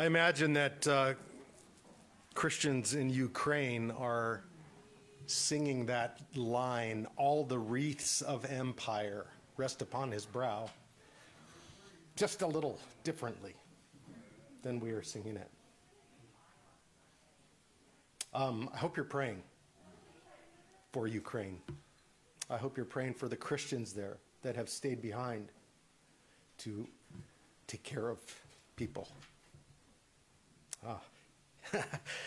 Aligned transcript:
I 0.00 0.06
imagine 0.06 0.54
that 0.54 0.88
uh, 0.88 1.12
Christians 2.32 2.94
in 2.94 3.10
Ukraine 3.10 3.90
are 3.90 4.42
singing 5.26 5.84
that 5.86 6.22
line, 6.34 7.06
All 7.18 7.44
the 7.44 7.58
wreaths 7.58 8.22
of 8.22 8.50
empire 8.50 9.26
rest 9.58 9.82
upon 9.82 10.10
his 10.10 10.24
brow, 10.24 10.70
just 12.16 12.40
a 12.40 12.46
little 12.46 12.78
differently 13.04 13.52
than 14.62 14.80
we 14.80 14.92
are 14.92 15.02
singing 15.02 15.36
it. 15.36 15.50
Um, 18.32 18.70
I 18.72 18.78
hope 18.78 18.96
you're 18.96 19.04
praying 19.04 19.42
for 20.92 21.08
Ukraine. 21.08 21.60
I 22.48 22.56
hope 22.56 22.78
you're 22.78 22.86
praying 22.86 23.12
for 23.12 23.28
the 23.28 23.36
Christians 23.36 23.92
there 23.92 24.16
that 24.40 24.56
have 24.56 24.70
stayed 24.70 25.02
behind 25.02 25.48
to 26.56 26.88
take 27.66 27.82
care 27.82 28.08
of 28.08 28.18
people. 28.76 29.06
Ah. 30.86 31.00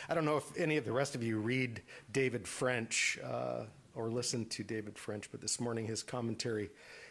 I 0.09 0.13
don't 0.13 0.25
know 0.25 0.37
if 0.37 0.57
any 0.57 0.77
of 0.77 0.85
the 0.85 0.91
rest 0.91 1.15
of 1.15 1.23
you 1.23 1.39
read 1.39 1.81
David 2.11 2.47
French 2.47 3.17
uh, 3.23 3.63
or 3.95 4.09
listen 4.09 4.45
to 4.49 4.63
David 4.63 4.97
French, 4.97 5.31
but 5.31 5.41
this 5.41 5.59
morning 5.59 5.85
his 5.87 6.03
commentary 6.03 6.69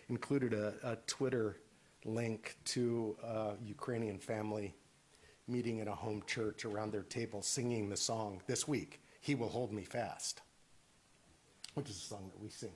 included 0.08 0.52
a, 0.54 0.74
a 0.84 0.96
Twitter 1.06 1.56
link 2.04 2.56
to 2.64 3.16
a 3.24 3.52
Ukrainian 3.64 4.18
family 4.18 4.74
meeting 5.48 5.78
in 5.78 5.88
a 5.88 5.94
home 5.94 6.22
church 6.26 6.64
around 6.64 6.92
their 6.92 7.02
table 7.02 7.42
singing 7.42 7.88
the 7.88 7.96
song 7.96 8.40
this 8.46 8.68
week, 8.68 9.00
He 9.20 9.34
Will 9.34 9.48
Hold 9.48 9.72
Me 9.72 9.82
Fast, 9.82 10.42
which 11.74 11.90
is 11.90 11.96
a 11.96 12.00
song 12.00 12.30
that 12.32 12.40
we 12.40 12.48
sing 12.48 12.72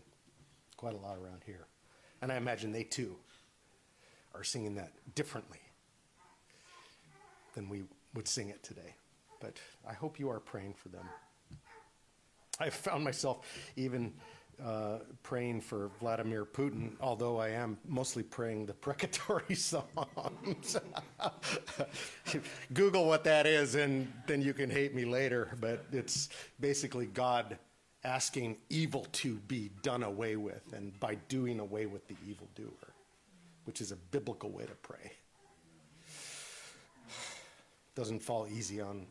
quite 0.77 0.95
a 0.95 0.99
lot 0.99 1.17
around 1.17 1.43
here. 1.47 1.67
And 2.21 2.33
I 2.33 2.37
imagine 2.37 2.73
they 2.73 2.83
too 2.83 3.17
are 4.35 4.43
singing 4.43 4.75
that 4.75 4.93
differently 5.15 5.61
than 7.57 7.69
we 7.69 7.83
would 8.15 8.29
sing 8.29 8.51
it 8.51 8.63
today. 8.63 8.95
But 9.41 9.59
I 9.89 9.95
hope 9.95 10.21
you 10.21 10.31
are 10.31 10.39
praying 10.39 10.75
for 10.75 10.91
them. 10.91 11.09
I 12.61 12.71
found 12.71 13.03
myself 13.03 13.45
even 13.77 14.13
uh, 14.65 14.99
praying 15.23 15.61
for 15.63 15.91
Vladimir 16.01 16.45
Putin, 16.45 16.93
although 17.01 17.39
I 17.39 17.49
am 17.49 17.77
mostly 17.87 18.23
praying 18.23 18.67
the 18.67 18.75
precatory 18.75 19.55
psalms. 19.55 20.77
Google 22.73 23.07
what 23.07 23.25
that 23.25 23.47
is, 23.47 23.75
and 23.75 24.11
then 24.27 24.41
you 24.41 24.55
can 24.55 24.71
hate 24.71 24.95
me 24.95 25.05
later. 25.05 25.57
But 25.61 25.85
it's 25.93 26.29
basically 26.61 27.07
God 27.07 27.59
asking 28.05 28.57
evil 28.71 29.07
to 29.13 29.37
be 29.49 29.71
done 29.83 30.03
away 30.03 30.37
with, 30.37 30.73
and 30.73 30.99
by 31.01 31.17
doing 31.29 31.59
away 31.59 31.87
with 31.87 32.07
the 32.09 32.17
evildoer, 32.27 32.95
which 33.65 33.81
is 33.81 33.93
a 33.93 33.97
biblical 33.97 34.51
way 34.51 34.65
to 34.65 34.75
pray. 34.83 35.13
Doesn't 37.97 38.23
fall 38.23 38.47
easy 38.47 38.81
on 38.81 39.07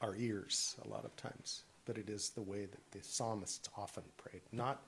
our 0.00 0.16
ears 0.16 0.74
a 0.84 0.88
lot 0.88 1.04
of 1.04 1.14
times, 1.16 1.64
but 1.84 1.98
it 1.98 2.08
is 2.08 2.30
the 2.30 2.40
way 2.40 2.64
that 2.64 2.90
the 2.90 2.98
psalmists 3.02 3.68
often 3.76 4.02
prayed. 4.16 4.40
Not, 4.50 4.82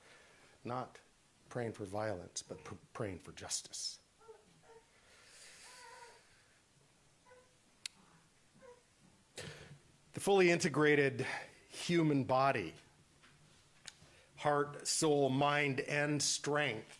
not 0.64 0.98
praying 1.50 1.72
for 1.72 1.84
violence, 1.84 2.42
but 2.42 2.64
pr- 2.64 2.74
praying 2.94 3.18
for 3.18 3.32
justice. 3.32 3.98
The 10.14 10.20
fully 10.20 10.50
integrated 10.50 11.26
human 11.68 12.24
body, 12.24 12.72
heart, 14.36 14.88
soul, 14.88 15.28
mind, 15.28 15.80
and 15.80 16.22
strength, 16.22 16.98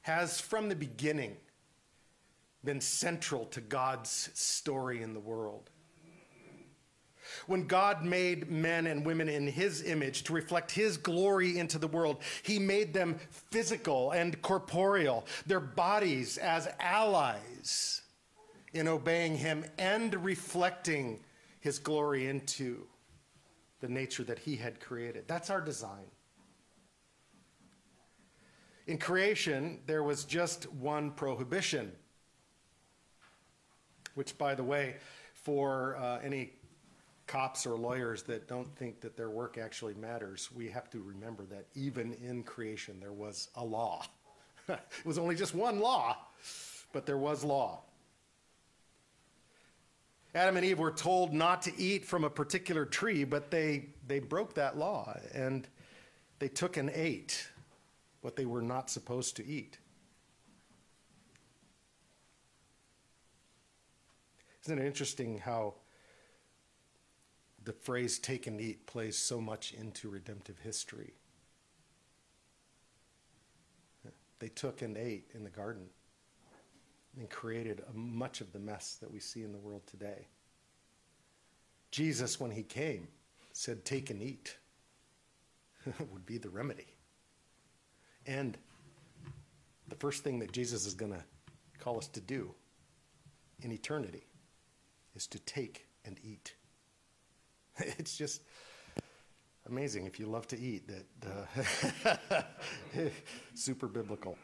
has 0.00 0.40
from 0.40 0.70
the 0.70 0.76
beginning 0.76 1.36
been 2.64 2.80
central 2.80 3.46
to 3.46 3.60
God's 3.60 4.30
story 4.34 5.02
in 5.02 5.14
the 5.14 5.20
world. 5.20 5.70
When 7.46 7.66
God 7.66 8.04
made 8.04 8.50
men 8.50 8.86
and 8.86 9.04
women 9.04 9.28
in 9.28 9.46
his 9.46 9.82
image 9.82 10.22
to 10.24 10.32
reflect 10.32 10.70
his 10.70 10.96
glory 10.96 11.58
into 11.58 11.78
the 11.78 11.88
world, 11.88 12.18
he 12.42 12.58
made 12.58 12.92
them 12.92 13.18
physical 13.50 14.12
and 14.12 14.40
corporeal, 14.42 15.26
their 15.46 15.60
bodies 15.60 16.38
as 16.38 16.68
allies 16.78 18.02
in 18.72 18.88
obeying 18.88 19.36
him 19.36 19.64
and 19.78 20.22
reflecting 20.24 21.20
his 21.60 21.78
glory 21.78 22.26
into 22.26 22.86
the 23.80 23.88
nature 23.88 24.24
that 24.24 24.38
he 24.38 24.56
had 24.56 24.80
created. 24.80 25.24
That's 25.26 25.50
our 25.50 25.60
design. 25.60 26.04
In 28.86 28.98
creation, 28.98 29.80
there 29.86 30.02
was 30.02 30.24
just 30.24 30.70
one 30.72 31.10
prohibition, 31.10 31.92
which, 34.14 34.36
by 34.38 34.54
the 34.54 34.64
way, 34.64 34.96
for 35.34 35.96
uh, 35.96 36.20
any 36.22 36.52
cops 37.26 37.66
or 37.66 37.76
lawyers 37.76 38.22
that 38.24 38.48
don't 38.48 38.74
think 38.76 39.00
that 39.00 39.16
their 39.16 39.30
work 39.30 39.58
actually 39.58 39.94
matters, 39.94 40.50
we 40.54 40.68
have 40.68 40.90
to 40.90 41.00
remember 41.00 41.44
that 41.44 41.66
even 41.74 42.14
in 42.14 42.42
creation 42.42 42.98
there 43.00 43.12
was 43.12 43.48
a 43.56 43.64
law. 43.64 44.04
it 44.68 44.80
was 45.04 45.18
only 45.18 45.34
just 45.34 45.54
one 45.54 45.80
law, 45.80 46.16
but 46.92 47.06
there 47.06 47.18
was 47.18 47.44
law. 47.44 47.82
Adam 50.34 50.56
and 50.56 50.66
Eve 50.66 50.80
were 50.80 50.90
told 50.90 51.32
not 51.32 51.62
to 51.62 51.72
eat 51.78 52.04
from 52.04 52.24
a 52.24 52.30
particular 52.30 52.84
tree, 52.84 53.22
but 53.22 53.50
they, 53.50 53.86
they 54.08 54.18
broke 54.18 54.54
that 54.54 54.76
law 54.76 55.16
and 55.32 55.68
they 56.40 56.48
took 56.48 56.76
and 56.76 56.90
ate 56.90 57.48
what 58.20 58.34
they 58.34 58.44
were 58.44 58.62
not 58.62 58.90
supposed 58.90 59.36
to 59.36 59.46
eat. 59.46 59.78
Isn't 64.64 64.78
it 64.78 64.86
interesting 64.86 65.38
how 65.38 65.74
the 67.64 67.72
phrase 67.72 68.18
take 68.18 68.46
and 68.46 68.60
eat 68.60 68.86
plays 68.86 69.16
so 69.16 69.40
much 69.40 69.72
into 69.72 70.08
redemptive 70.08 70.58
history. 70.58 71.14
They 74.38 74.48
took 74.48 74.82
and 74.82 74.96
ate 74.96 75.30
in 75.34 75.44
the 75.44 75.50
garden 75.50 75.86
and 77.18 77.30
created 77.30 77.82
much 77.94 78.40
of 78.40 78.52
the 78.52 78.58
mess 78.58 78.98
that 79.00 79.10
we 79.10 79.20
see 79.20 79.42
in 79.42 79.52
the 79.52 79.58
world 79.58 79.86
today. 79.86 80.28
Jesus, 81.90 82.38
when 82.38 82.50
he 82.50 82.62
came, 82.62 83.08
said, 83.52 83.84
Take 83.84 84.10
and 84.10 84.22
eat, 84.22 84.56
would 86.12 86.26
be 86.26 86.38
the 86.38 86.50
remedy. 86.50 86.96
And 88.26 88.58
the 89.88 89.94
first 89.96 90.24
thing 90.24 90.40
that 90.40 90.52
Jesus 90.52 90.86
is 90.86 90.94
going 90.94 91.12
to 91.12 91.24
call 91.78 91.96
us 91.96 92.08
to 92.08 92.20
do 92.20 92.52
in 93.62 93.72
eternity 93.72 94.26
is 95.14 95.26
to 95.28 95.38
take 95.40 95.86
and 96.04 96.18
eat. 96.22 96.54
it's 97.78 98.16
just 98.16 98.42
amazing 99.66 100.06
if 100.06 100.18
you 100.18 100.26
love 100.26 100.46
to 100.48 100.58
eat 100.58 100.88
that 100.88 102.16
uh, 102.36 102.42
super 103.54 103.86
biblical. 103.86 104.36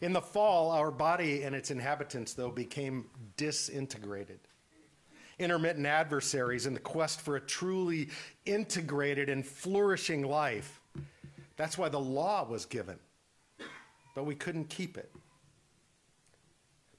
In 0.00 0.12
the 0.12 0.20
fall 0.20 0.70
our 0.70 0.90
body 0.90 1.42
and 1.42 1.54
its 1.54 1.70
inhabitants 1.70 2.34
though 2.34 2.50
became 2.50 3.06
disintegrated. 3.36 4.40
Intermittent 5.38 5.86
adversaries 5.86 6.66
in 6.66 6.74
the 6.74 6.80
quest 6.80 7.20
for 7.20 7.36
a 7.36 7.40
truly 7.40 8.08
integrated 8.44 9.28
and 9.28 9.46
flourishing 9.46 10.22
life. 10.22 10.80
That's 11.56 11.78
why 11.78 11.88
the 11.88 12.00
law 12.00 12.44
was 12.48 12.66
given 12.66 12.98
but 14.18 14.24
we 14.24 14.34
couldn't 14.34 14.68
keep 14.68 14.98
it 14.98 15.12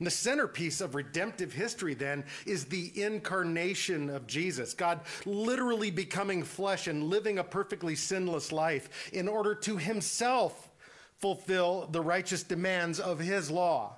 the 0.06 0.12
centerpiece 0.12 0.80
of 0.82 0.96
redemptive 0.96 1.52
history, 1.52 1.94
then, 1.94 2.24
is 2.46 2.66
the 2.66 2.92
incarnation 3.02 4.10
of 4.10 4.28
Jesus. 4.28 4.74
God 4.74 5.02
literally 5.26 5.92
becoming 5.92 6.44
flesh 6.44 6.88
and 6.88 7.04
living 7.04 7.40
a 7.40 7.44
perfectly 7.44 7.96
sinless 7.96 8.52
life 8.52 9.12
in 9.12 9.28
order 9.28 9.54
to 9.56 9.78
himself 9.78 10.70
fulfill 11.18 11.88
the 11.92 12.02
righteous 12.02 12.44
demands 12.44 13.00
of 13.00 13.20
his 13.20 13.52
law 13.52 13.98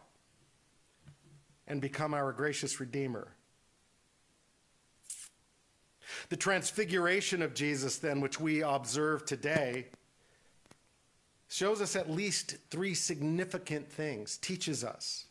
and 1.67 1.79
become 1.79 2.13
our 2.13 2.33
gracious 2.33 2.79
Redeemer. 2.79 3.27
The 6.29 6.37
transfiguration 6.37 7.41
of 7.41 7.53
Jesus, 7.53 7.97
then, 7.97 8.21
which 8.21 8.39
we 8.39 8.63
observe 8.63 9.25
today, 9.25 9.87
shows 11.47 11.81
us 11.81 11.95
at 11.95 12.09
least 12.09 12.57
three 12.69 12.93
significant 12.93 13.91
things, 13.91 14.37
teaches 14.37 14.83
us. 14.83 15.25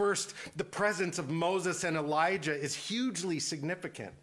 First, 0.00 0.32
the 0.56 0.64
presence 0.64 1.18
of 1.18 1.28
Moses 1.28 1.84
and 1.84 1.94
Elijah 1.94 2.58
is 2.58 2.74
hugely 2.74 3.38
significant. 3.38 4.14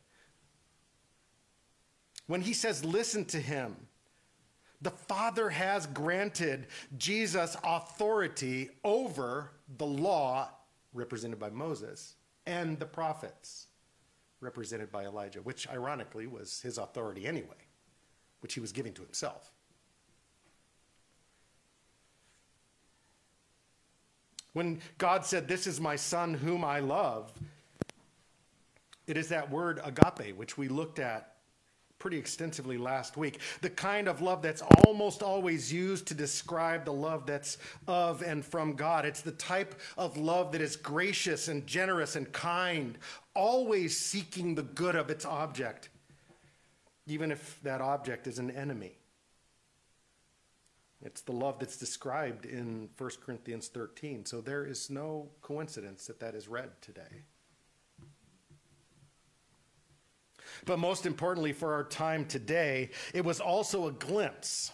When 2.26 2.42
he 2.42 2.54
says, 2.54 2.84
listen 2.84 3.26
to 3.26 3.40
him, 3.40 3.76
the 4.82 4.90
Father 4.90 5.52
has 5.52 5.86
granted 5.86 6.66
Jesus 6.98 7.56
authority 7.64 8.72
over 8.84 9.52
the 9.78 9.86
law, 9.86 10.50
represented 10.94 11.38
by 11.38 11.52
Moses, 11.52 12.16
and 12.48 12.80
the 12.80 12.88
prophets, 12.88 13.68
represented 14.42 14.92
by 14.92 15.06
Elijah, 15.06 15.44
which 15.44 15.70
ironically 15.70 16.26
was 16.26 16.60
his 16.60 16.80
authority 16.80 17.28
anyway, 17.28 17.68
which 18.40 18.56
he 18.56 18.60
was 18.60 18.72
giving 18.72 18.94
to 18.94 19.04
himself. 19.04 19.52
When 24.58 24.82
God 24.98 25.24
said, 25.24 25.48
This 25.48 25.68
is 25.68 25.80
my 25.80 25.96
son 25.96 26.34
whom 26.34 26.66
I 26.66 26.80
love, 26.80 27.32
it 29.06 29.16
is 29.16 29.28
that 29.28 29.52
word 29.52 29.80
agape, 29.84 30.36
which 30.36 30.58
we 30.58 30.68
looked 30.68 30.98
at 30.98 31.36
pretty 32.00 32.18
extensively 32.18 32.80
last 32.80 33.18
week. 33.18 33.40
The 33.62 33.70
kind 33.70 34.08
of 34.08 34.20
love 34.20 34.42
that's 34.42 34.64
almost 34.88 35.22
always 35.22 35.72
used 35.72 36.08
to 36.08 36.16
describe 36.16 36.86
the 36.86 36.92
love 36.92 37.28
that's 37.28 37.60
of 37.88 38.24
and 38.24 38.44
from 38.44 38.74
God. 38.74 39.06
It's 39.06 39.22
the 39.22 39.32
type 39.34 39.80
of 39.96 40.18
love 40.18 40.52
that 40.54 40.62
is 40.62 40.76
gracious 40.76 41.50
and 41.50 41.68
generous 41.68 42.16
and 42.16 42.32
kind, 42.32 42.98
always 43.36 43.96
seeking 43.96 44.56
the 44.56 44.64
good 44.64 44.96
of 44.96 45.12
its 45.12 45.24
object, 45.24 45.90
even 47.06 47.32
if 47.32 47.60
that 47.62 47.80
object 47.80 48.26
is 48.26 48.40
an 48.40 48.50
enemy. 48.50 48.98
It's 51.02 51.22
the 51.22 51.32
love 51.32 51.60
that's 51.60 51.78
described 51.78 52.46
in 52.46 52.90
1 52.98 53.10
Corinthians 53.24 53.68
13. 53.68 54.26
So 54.26 54.42
there 54.42 54.66
is 54.66 54.90
no 54.90 55.30
coincidence 55.42 56.08
that 56.08 56.20
that 56.20 56.34
is 56.34 56.48
read 56.48 56.70
today. 56.82 57.24
But 60.66 60.80
most 60.80 61.06
importantly 61.06 61.54
for 61.54 61.74
our 61.74 61.84
time 61.84 62.26
today, 62.26 62.90
it 63.14 63.24
was 63.24 63.40
also 63.40 63.88
a 63.88 63.92
glimpse, 63.92 64.72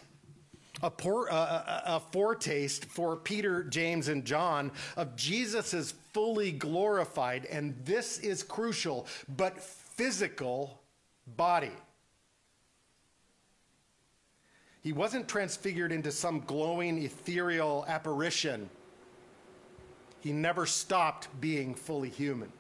a, 0.82 0.90
pour, 0.90 1.28
a, 1.28 1.84
a 1.86 2.02
foretaste 2.12 2.86
for 2.86 3.18
Peter, 3.18 3.64
James, 3.64 4.08
and 4.08 4.24
John 4.24 4.72
of 4.96 5.16
Jesus' 5.16 5.94
fully 6.14 6.52
glorified, 6.52 7.46
and 7.46 7.76
this 7.84 8.20
is 8.20 8.44
crucial, 8.44 9.08
but 9.36 9.62
physical 9.62 10.80
body. 11.36 11.72
He 14.84 14.92
wasn't 14.92 15.30
transfigured 15.30 15.94
into 15.94 16.12
some 16.12 16.42
glowing 16.42 17.02
ethereal 17.02 17.86
apparition. 17.88 18.70
He 20.20 20.34
never 20.34 20.66
stopped 20.66 21.30
being 21.40 21.74
fully 21.74 22.10
human. 22.10 22.52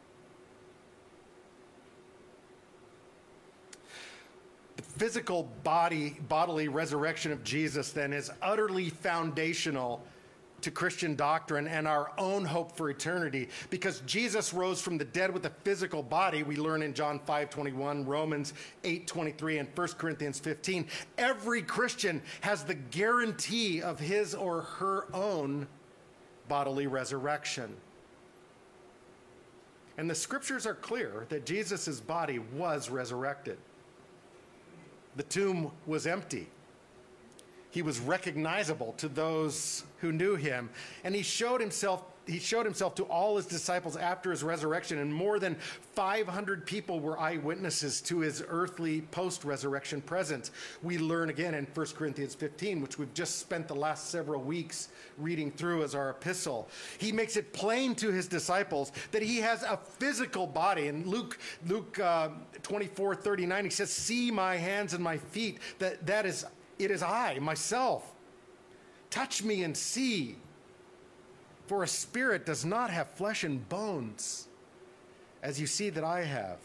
The 4.77 4.83
physical 4.83 5.49
body, 5.63 6.17
bodily 6.29 6.69
resurrection 6.69 7.33
of 7.33 7.43
Jesus 7.43 7.91
then 7.91 8.13
is 8.13 8.31
utterly 8.41 8.89
foundational 8.89 10.01
to 10.63 10.71
Christian 10.71 11.15
doctrine 11.15 11.67
and 11.67 11.87
our 11.87 12.11
own 12.17 12.43
hope 12.43 12.75
for 12.75 12.89
eternity. 12.89 13.49
Because 13.69 14.01
Jesus 14.01 14.53
rose 14.53 14.81
from 14.81 14.97
the 14.97 15.05
dead 15.05 15.33
with 15.33 15.45
a 15.45 15.49
physical 15.49 16.01
body 16.01 16.43
we 16.43 16.55
learn 16.57 16.81
in 16.81 16.93
John 16.93 17.19
5:21 17.19 18.05
Romans 18.05 18.53
8:23 18.83 19.59
and 19.59 19.75
1 19.75 19.97
Corinthians 19.97 20.39
15 20.39 20.87
every 21.17 21.61
Christian 21.61 22.21
has 22.41 22.63
the 22.63 22.73
guarantee 22.73 23.81
of 23.81 23.99
his 23.99 24.33
or 24.33 24.61
her 24.61 25.07
own 25.13 25.67
bodily 26.47 26.87
resurrection. 26.87 27.75
And 29.97 30.09
the 30.09 30.15
scriptures 30.15 30.65
are 30.65 30.73
clear 30.73 31.25
that 31.29 31.45
Jesus' 31.45 31.99
body 31.99 32.39
was 32.39 32.89
resurrected. 32.89 33.57
The 35.15 35.23
tomb 35.23 35.71
was 35.85 36.07
empty. 36.07 36.47
He 37.73 37.81
was 37.81 37.99
recognizable 37.99 38.93
to 38.97 39.07
those 39.07 39.83
who 39.97 40.11
knew 40.11 40.35
him, 40.35 40.69
and 41.03 41.15
he 41.15 41.23
showed 41.23 41.59
himself 41.59 42.03
he 42.25 42.39
showed 42.39 42.65
himself 42.65 42.95
to 42.95 43.03
all 43.03 43.35
his 43.35 43.45
disciples 43.45 43.97
after 43.97 44.31
his 44.31 44.43
resurrection, 44.43 44.99
and 44.99 45.13
more 45.13 45.39
than 45.39 45.55
500 45.93 46.65
people 46.65 47.01
were 47.01 47.19
eyewitnesses 47.19 47.99
to 48.03 48.19
his 48.19 48.41
earthly 48.47 49.01
post 49.01 49.43
resurrection 49.43 49.99
presence. 49.99 50.51
We 50.81 50.97
learn 50.97 51.29
again 51.29 51.53
in 51.53 51.67
1 51.73 51.85
Corinthians 51.87 52.33
15, 52.33 52.79
which 52.79 52.97
we've 52.97 53.13
just 53.13 53.39
spent 53.39 53.67
the 53.67 53.75
last 53.75 54.09
several 54.09 54.41
weeks 54.41 54.87
reading 55.17 55.51
through 55.51 55.83
as 55.83 55.95
our 55.95 56.11
epistle. 56.11 56.69
He 56.97 57.11
makes 57.11 57.35
it 57.35 57.51
plain 57.51 57.93
to 57.95 58.09
his 58.09 58.29
disciples 58.29 58.93
that 59.11 59.21
he 59.21 59.39
has 59.39 59.63
a 59.63 59.75
physical 59.75 60.47
body. 60.47 60.87
In 60.87 61.05
Luke, 61.05 61.37
Luke 61.67 61.99
uh, 61.99 62.29
24 62.61 63.15
39, 63.15 63.65
he 63.65 63.69
says, 63.69 63.91
See 63.91 64.31
my 64.31 64.55
hands 64.55 64.93
and 64.93 65.03
my 65.03 65.17
feet, 65.17 65.59
that, 65.79 66.05
that 66.05 66.25
is, 66.25 66.45
it 66.83 66.91
is 66.91 67.03
I, 67.03 67.39
myself. 67.39 68.13
Touch 69.09 69.43
me 69.43 69.63
and 69.63 69.75
see. 69.75 70.37
For 71.67 71.83
a 71.83 71.87
spirit 71.87 72.45
does 72.45 72.65
not 72.65 72.89
have 72.89 73.09
flesh 73.11 73.43
and 73.43 73.67
bones, 73.69 74.47
as 75.41 75.59
you 75.59 75.67
see 75.67 75.89
that 75.91 76.03
I 76.03 76.23
have. 76.23 76.59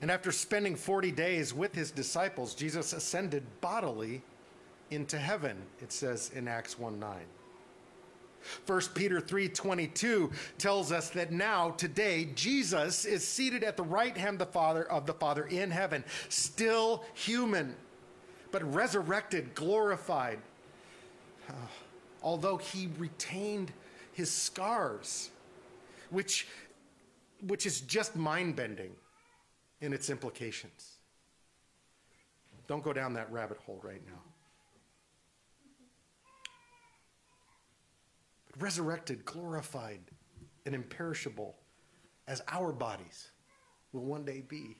And 0.00 0.10
after 0.10 0.32
spending 0.32 0.76
40 0.76 1.12
days 1.12 1.54
with 1.54 1.74
his 1.74 1.90
disciples, 1.90 2.54
Jesus 2.54 2.92
ascended 2.92 3.42
bodily 3.60 4.22
into 4.90 5.18
heaven, 5.18 5.56
it 5.80 5.92
says 5.92 6.30
in 6.34 6.46
Acts 6.46 6.78
1 6.78 6.98
9. 6.98 7.16
1 8.66 8.80
Peter 8.94 9.20
3:22 9.20 10.32
tells 10.58 10.92
us 10.92 11.10
that 11.10 11.32
now 11.32 11.70
today 11.70 12.26
Jesus 12.34 13.04
is 13.04 13.26
seated 13.26 13.64
at 13.64 13.76
the 13.76 13.82
right 13.82 14.16
hand 14.16 14.40
of 14.40 14.46
the 14.46 14.52
Father 14.52 14.90
of 14.90 15.06
the 15.06 15.14
Father 15.14 15.44
in 15.46 15.70
heaven, 15.70 16.04
still 16.28 17.04
human, 17.14 17.74
but 18.50 18.62
resurrected, 18.74 19.54
glorified, 19.54 20.38
ah, 21.48 21.54
although 22.22 22.56
he 22.56 22.88
retained 22.98 23.72
his 24.12 24.30
scars, 24.30 25.30
which, 26.10 26.46
which 27.46 27.66
is 27.66 27.80
just 27.80 28.16
mind 28.16 28.56
bending 28.56 28.92
in 29.80 29.92
its 29.92 30.08
implications. 30.08 30.94
Don't 32.66 32.82
go 32.82 32.92
down 32.92 33.12
that 33.14 33.30
rabbit 33.30 33.58
hole 33.58 33.80
right 33.82 34.00
now. 34.06 34.22
Resurrected, 38.58 39.24
glorified, 39.24 40.00
and 40.66 40.74
imperishable 40.74 41.56
as 42.26 42.42
our 42.48 42.72
bodies 42.72 43.30
will 43.92 44.04
one 44.04 44.24
day 44.24 44.42
be. 44.46 44.76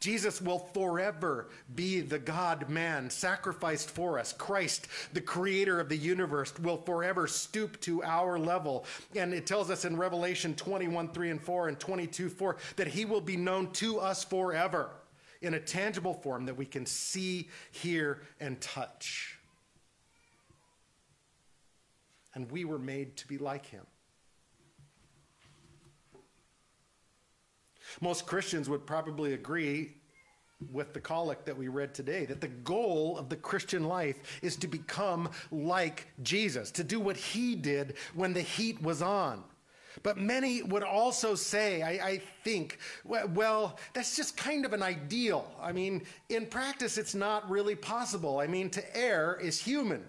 Jesus 0.00 0.40
will 0.40 0.60
forever 0.60 1.48
be 1.74 2.00
the 2.00 2.20
God 2.20 2.68
man 2.68 3.10
sacrificed 3.10 3.90
for 3.90 4.18
us. 4.18 4.32
Christ, 4.32 4.86
the 5.12 5.20
creator 5.20 5.80
of 5.80 5.88
the 5.88 5.96
universe, 5.96 6.56
will 6.60 6.76
forever 6.76 7.26
stoop 7.26 7.80
to 7.80 8.02
our 8.04 8.38
level. 8.38 8.84
And 9.16 9.34
it 9.34 9.46
tells 9.46 9.70
us 9.70 9.84
in 9.84 9.96
Revelation 9.96 10.54
21 10.54 11.08
3 11.08 11.30
and 11.30 11.42
4 11.42 11.68
and 11.68 11.80
22 11.80 12.28
4 12.28 12.56
that 12.76 12.86
he 12.86 13.04
will 13.04 13.20
be 13.20 13.36
known 13.36 13.72
to 13.72 13.98
us 13.98 14.22
forever 14.22 14.90
in 15.42 15.54
a 15.54 15.60
tangible 15.60 16.14
form 16.14 16.46
that 16.46 16.56
we 16.56 16.66
can 16.66 16.86
see, 16.86 17.48
hear, 17.72 18.22
and 18.40 18.60
touch. 18.60 19.37
And 22.34 22.50
we 22.50 22.64
were 22.64 22.78
made 22.78 23.16
to 23.18 23.28
be 23.28 23.38
like 23.38 23.66
him. 23.66 23.86
Most 28.00 28.26
Christians 28.26 28.68
would 28.68 28.86
probably 28.86 29.32
agree 29.32 29.94
with 30.72 30.92
the 30.92 31.00
collect 31.00 31.46
that 31.46 31.56
we 31.56 31.68
read 31.68 31.94
today 31.94 32.24
that 32.26 32.40
the 32.40 32.48
goal 32.48 33.16
of 33.16 33.28
the 33.28 33.36
Christian 33.36 33.84
life 33.84 34.40
is 34.42 34.56
to 34.56 34.66
become 34.66 35.30
like 35.50 36.08
Jesus, 36.22 36.70
to 36.72 36.84
do 36.84 36.98
what 36.98 37.16
he 37.16 37.54
did 37.54 37.94
when 38.14 38.32
the 38.32 38.42
heat 38.42 38.82
was 38.82 39.00
on. 39.00 39.44
But 40.02 40.16
many 40.16 40.62
would 40.62 40.82
also 40.82 41.34
say, 41.34 41.82
I, 41.82 41.90
I, 42.08 42.22
think, 42.44 42.78
well, 43.04 43.78
that's 43.94 44.14
just 44.14 44.36
kind 44.36 44.64
of 44.64 44.72
an 44.72 44.82
ideal. 44.82 45.50
I 45.60 45.72
mean, 45.72 46.02
in 46.28 46.46
practice, 46.46 46.98
it's 46.98 47.14
not 47.14 47.48
really 47.50 47.74
possible. 47.74 48.38
I 48.38 48.46
mean, 48.46 48.70
to 48.70 48.96
err 48.96 49.38
is 49.40 49.60
human. 49.60 50.04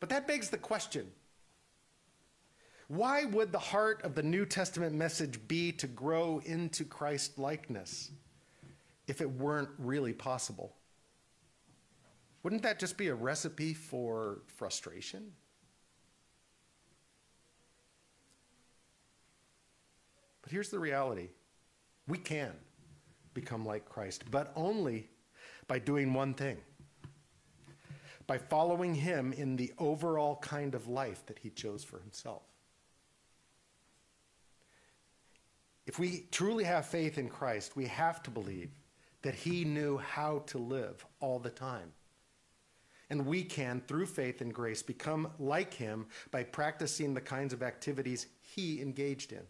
But 0.00 0.08
that 0.08 0.26
begs 0.26 0.50
the 0.50 0.58
question 0.58 1.10
why 2.88 3.24
would 3.24 3.52
the 3.52 3.58
heart 3.58 4.02
of 4.02 4.16
the 4.16 4.22
New 4.24 4.44
Testament 4.44 4.92
message 4.96 5.38
be 5.46 5.70
to 5.72 5.86
grow 5.86 6.42
into 6.44 6.84
Christ 6.84 7.38
likeness 7.38 8.10
if 9.06 9.20
it 9.20 9.30
weren't 9.30 9.68
really 9.78 10.12
possible? 10.12 10.74
Wouldn't 12.42 12.62
that 12.62 12.80
just 12.80 12.96
be 12.96 13.06
a 13.06 13.14
recipe 13.14 13.74
for 13.74 14.40
frustration? 14.48 15.30
But 20.42 20.50
here's 20.50 20.70
the 20.70 20.80
reality 20.80 21.28
we 22.08 22.18
can 22.18 22.54
become 23.34 23.64
like 23.64 23.88
Christ, 23.88 24.24
but 24.32 24.52
only 24.56 25.08
by 25.68 25.78
doing 25.78 26.12
one 26.12 26.34
thing 26.34 26.56
by 28.30 28.38
following 28.38 28.94
him 28.94 29.32
in 29.32 29.56
the 29.56 29.72
overall 29.76 30.36
kind 30.36 30.76
of 30.76 30.86
life 30.86 31.26
that 31.26 31.40
he 31.40 31.50
chose 31.50 31.82
for 31.82 31.98
himself. 31.98 32.44
If 35.84 35.98
we 35.98 36.28
truly 36.30 36.62
have 36.62 36.86
faith 36.86 37.18
in 37.18 37.28
Christ, 37.28 37.74
we 37.74 37.86
have 37.86 38.22
to 38.22 38.30
believe 38.30 38.70
that 39.22 39.34
he 39.34 39.64
knew 39.64 39.98
how 39.98 40.44
to 40.46 40.58
live 40.58 41.04
all 41.18 41.40
the 41.40 41.50
time. 41.50 41.90
And 43.10 43.26
we 43.26 43.42
can, 43.42 43.82
through 43.88 44.06
faith 44.06 44.40
and 44.40 44.54
grace, 44.54 44.80
become 44.80 45.32
like 45.40 45.74
him 45.74 46.06
by 46.30 46.44
practicing 46.44 47.14
the 47.14 47.20
kinds 47.20 47.52
of 47.52 47.64
activities 47.64 48.28
he 48.42 48.80
engaged 48.80 49.32
in, 49.32 49.42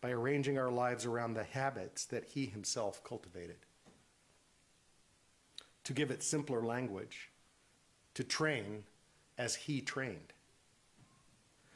by 0.00 0.10
arranging 0.10 0.56
our 0.56 0.70
lives 0.70 1.04
around 1.04 1.34
the 1.34 1.42
habits 1.42 2.04
that 2.04 2.26
he 2.26 2.46
himself 2.46 3.02
cultivated. 3.02 3.56
to 5.84 5.94
give 5.94 6.12
it 6.12 6.22
simpler 6.22 6.62
language, 6.62 7.29
to 8.14 8.24
train 8.24 8.84
as 9.38 9.54
he 9.54 9.80
trained. 9.80 10.32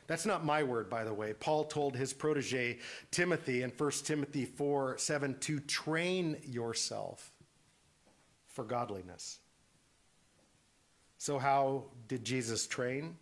That's 0.07 0.27
not 0.27 0.45
my 0.45 0.63
word, 0.63 0.91
by 0.91 1.05
the 1.05 1.15
way. 1.15 1.33
Paul 1.33 1.65
told 1.65 1.97
his 1.97 2.13
protege 2.13 2.79
Timothy 3.11 3.63
in 3.63 3.71
1 3.71 3.91
Timothy 4.05 4.45
4 4.45 4.99
7 4.99 5.39
to 5.41 5.61
train 5.61 6.37
yourself 6.45 7.33
for 8.49 8.65
godliness. 8.65 9.39
So, 11.17 11.39
how 11.39 11.85
did 12.07 12.23
Jesus 12.25 12.67
train? 12.67 13.17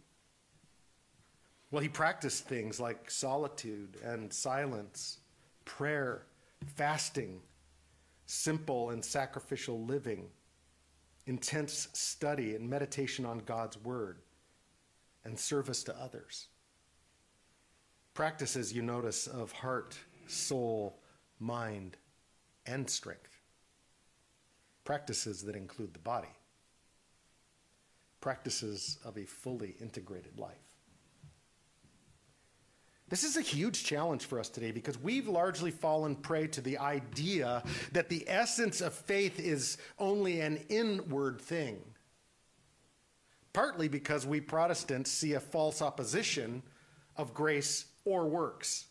Well, 1.71 1.83
he 1.83 1.89
practiced 1.89 2.47
things 2.49 2.81
like 2.81 3.11
solitude 3.11 3.97
and 4.05 4.33
silence, 4.33 5.19
prayer, 5.65 6.27
fasting, 6.67 7.41
simple 8.27 8.91
and 8.91 9.05
sacrificial 9.05 9.85
living, 9.85 10.27
intense 11.27 11.89
study 11.93 12.55
and 12.55 12.69
meditation 12.69 13.25
on 13.25 13.39
God's 13.41 13.79
word, 13.79 14.19
and 15.25 15.39
service 15.39 15.85
to 15.85 15.97
others. 16.01 16.49
Practices, 18.15 18.73
you 18.73 18.83
notice, 18.83 19.27
of 19.27 19.53
heart, 19.53 19.97
soul, 20.27 20.99
mind, 21.39 21.97
and 22.67 22.89
strength. 22.89 23.41
Practices 24.85 25.43
that 25.43 25.57
include 25.57 25.95
the 25.95 26.01
body. 26.01 26.29
Practices 28.21 28.99
of 29.05 29.17
a 29.17 29.25
fully 29.25 29.77
integrated 29.81 30.39
life. 30.39 30.72
This 33.13 33.25
is 33.25 33.37
a 33.37 33.43
huge 33.43 33.85
challenge 33.85 34.25
for 34.25 34.41
us 34.41 34.49
today 34.49 34.71
because 34.71 34.99
we've 34.99 35.29
largely 35.29 35.71
fallen 35.71 36.17
prey 36.17 36.47
to 36.47 36.63
the 36.63 36.79
idea 36.79 37.63
that 37.93 38.09
the 38.09 38.25
essence 38.27 38.81
of 38.81 38.95
faith 38.95 39.39
is 39.39 39.77
only 39.99 40.41
an 40.41 40.65
inward 40.71 41.39
thing. 41.39 41.83
Partly 43.53 43.89
because 43.89 44.27
we 44.27 44.41
Protestants 44.41 45.11
see 45.11 45.35
a 45.35 45.41
false 45.41 45.83
opposition 45.83 46.63
of 47.15 47.35
grace 47.35 47.85
or 48.07 48.25
works 48.25 48.87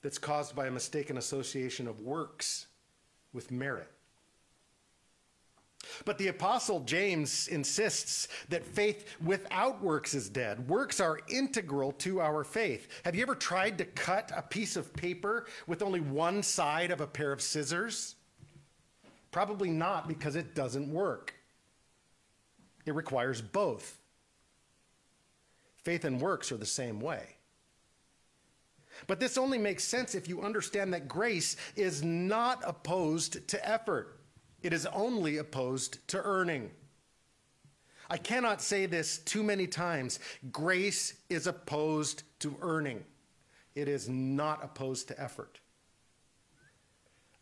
that's 0.00 0.16
caused 0.16 0.54
by 0.54 0.68
a 0.68 0.70
mistaken 0.70 1.16
association 1.16 1.88
of 1.88 2.00
works 2.02 2.68
with 3.32 3.50
merit. 3.50 3.90
But 6.04 6.18
the 6.18 6.28
Apostle 6.28 6.80
James 6.80 7.48
insists 7.48 8.28
that 8.48 8.64
faith 8.64 9.16
without 9.22 9.82
works 9.82 10.14
is 10.14 10.28
dead. 10.28 10.68
Works 10.68 11.00
are 11.00 11.20
integral 11.28 11.92
to 11.92 12.20
our 12.20 12.44
faith. 12.44 12.88
Have 13.04 13.14
you 13.14 13.22
ever 13.22 13.34
tried 13.34 13.78
to 13.78 13.84
cut 13.84 14.30
a 14.34 14.42
piece 14.42 14.76
of 14.76 14.92
paper 14.94 15.46
with 15.66 15.82
only 15.82 16.00
one 16.00 16.42
side 16.42 16.90
of 16.90 17.00
a 17.00 17.06
pair 17.06 17.32
of 17.32 17.40
scissors? 17.40 18.16
Probably 19.30 19.70
not 19.70 20.08
because 20.08 20.36
it 20.36 20.54
doesn't 20.54 20.92
work. 20.92 21.34
It 22.86 22.94
requires 22.94 23.40
both. 23.40 23.98
Faith 25.82 26.04
and 26.04 26.20
works 26.20 26.52
are 26.52 26.56
the 26.56 26.66
same 26.66 27.00
way. 27.00 27.36
But 29.06 29.20
this 29.20 29.38
only 29.38 29.58
makes 29.58 29.84
sense 29.84 30.14
if 30.14 30.28
you 30.28 30.42
understand 30.42 30.92
that 30.92 31.08
grace 31.08 31.56
is 31.74 32.02
not 32.02 32.62
opposed 32.66 33.48
to 33.48 33.68
effort. 33.68 34.19
It 34.62 34.72
is 34.72 34.86
only 34.86 35.38
opposed 35.38 36.06
to 36.08 36.20
earning. 36.22 36.70
I 38.08 38.16
cannot 38.16 38.60
say 38.60 38.86
this 38.86 39.18
too 39.18 39.42
many 39.42 39.66
times. 39.66 40.18
Grace 40.50 41.14
is 41.28 41.46
opposed 41.46 42.24
to 42.40 42.56
earning, 42.60 43.04
it 43.74 43.88
is 43.88 44.08
not 44.08 44.64
opposed 44.64 45.08
to 45.08 45.20
effort. 45.20 45.60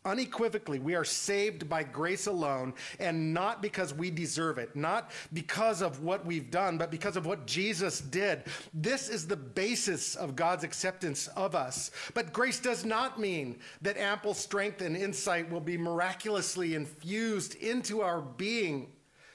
Unequivocally, 0.09 0.79
we 0.79 0.95
are 0.95 1.05
saved 1.05 1.69
by 1.69 1.83
grace 1.83 2.25
alone, 2.25 2.73
and 2.99 3.31
not 3.31 3.61
because 3.61 3.93
we 3.93 4.09
deserve 4.09 4.57
it, 4.57 4.75
not 4.75 5.11
because 5.33 5.83
of 5.83 6.01
what 6.01 6.25
we've 6.25 6.49
done, 6.49 6.79
but 6.79 6.89
because 6.89 7.15
of 7.15 7.27
what 7.27 7.45
Jesus 7.45 8.01
did. 8.01 8.43
This 8.73 9.07
is 9.07 9.27
the 9.27 9.35
basis 9.35 10.15
of 10.15 10.35
God's 10.35 10.63
acceptance 10.63 11.27
of 11.27 11.53
us. 11.53 11.91
But 12.15 12.33
grace 12.33 12.59
does 12.59 12.83
not 12.83 13.19
mean 13.19 13.59
that 13.83 13.97
ample 13.97 14.33
strength 14.33 14.81
and 14.81 14.97
insight 14.97 15.47
will 15.51 15.59
be 15.59 15.77
miraculously 15.77 16.73
infused 16.73 17.53
into 17.55 18.01
our 18.01 18.19
being 18.19 18.91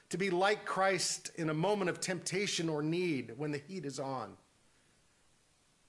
to 0.08 0.18
be 0.18 0.28
like 0.28 0.64
Christ 0.64 1.30
in 1.36 1.50
a 1.50 1.54
moment 1.54 1.88
of 1.88 2.00
temptation 2.00 2.68
or 2.68 2.82
need 2.82 3.32
when 3.36 3.52
the 3.52 3.62
heat 3.68 3.84
is 3.84 4.00
on. 4.00 4.36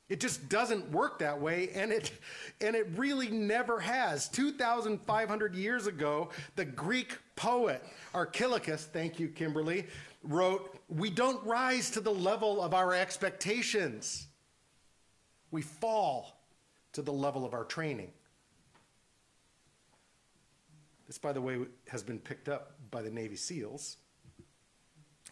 It 0.08 0.20
just 0.20 0.50
doesn't 0.50 0.92
work 0.92 1.20
that 1.20 1.42
way, 1.42 1.70
and 1.74 1.92
it, 1.92 2.12
and 2.62 2.76
it 2.76 2.88
really 2.96 3.30
never 3.30 3.80
has. 3.80 4.30
2,500 4.30 5.56
years 5.56 5.88
ago, 5.88 6.30
the 6.56 6.66
Greek 6.66 7.18
poet 7.36 7.84
Archilochus, 8.14 8.86
thank 8.86 9.20
you, 9.20 9.28
Kimberly, 9.30 9.88
wrote, 10.24 10.78
We 10.90 11.10
don't 11.10 11.44
rise 11.44 11.90
to 11.92 12.02
the 12.02 12.14
level 12.14 12.62
of 12.62 12.74
our 12.74 12.94
expectations. 12.94 14.28
We 15.50 15.64
fall 15.64 16.40
to 16.94 17.02
the 17.02 17.14
level 17.14 17.44
of 17.44 17.54
our 17.54 17.66
training. 17.66 18.12
This, 21.08 21.18
by 21.18 21.34
the 21.34 21.42
way, 21.42 21.60
has 21.88 22.04
been 22.04 22.20
picked 22.20 22.48
up 22.48 22.74
by 22.92 23.02
the 23.02 23.12
Navy 23.12 23.36
SEALs, 23.36 23.98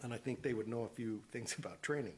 and 0.02 0.14
I 0.14 0.18
think 0.18 0.42
they 0.42 0.54
would 0.54 0.68
know 0.68 0.82
a 0.82 0.90
few 0.90 1.22
things 1.32 1.56
about 1.60 1.82
training. 1.84 2.14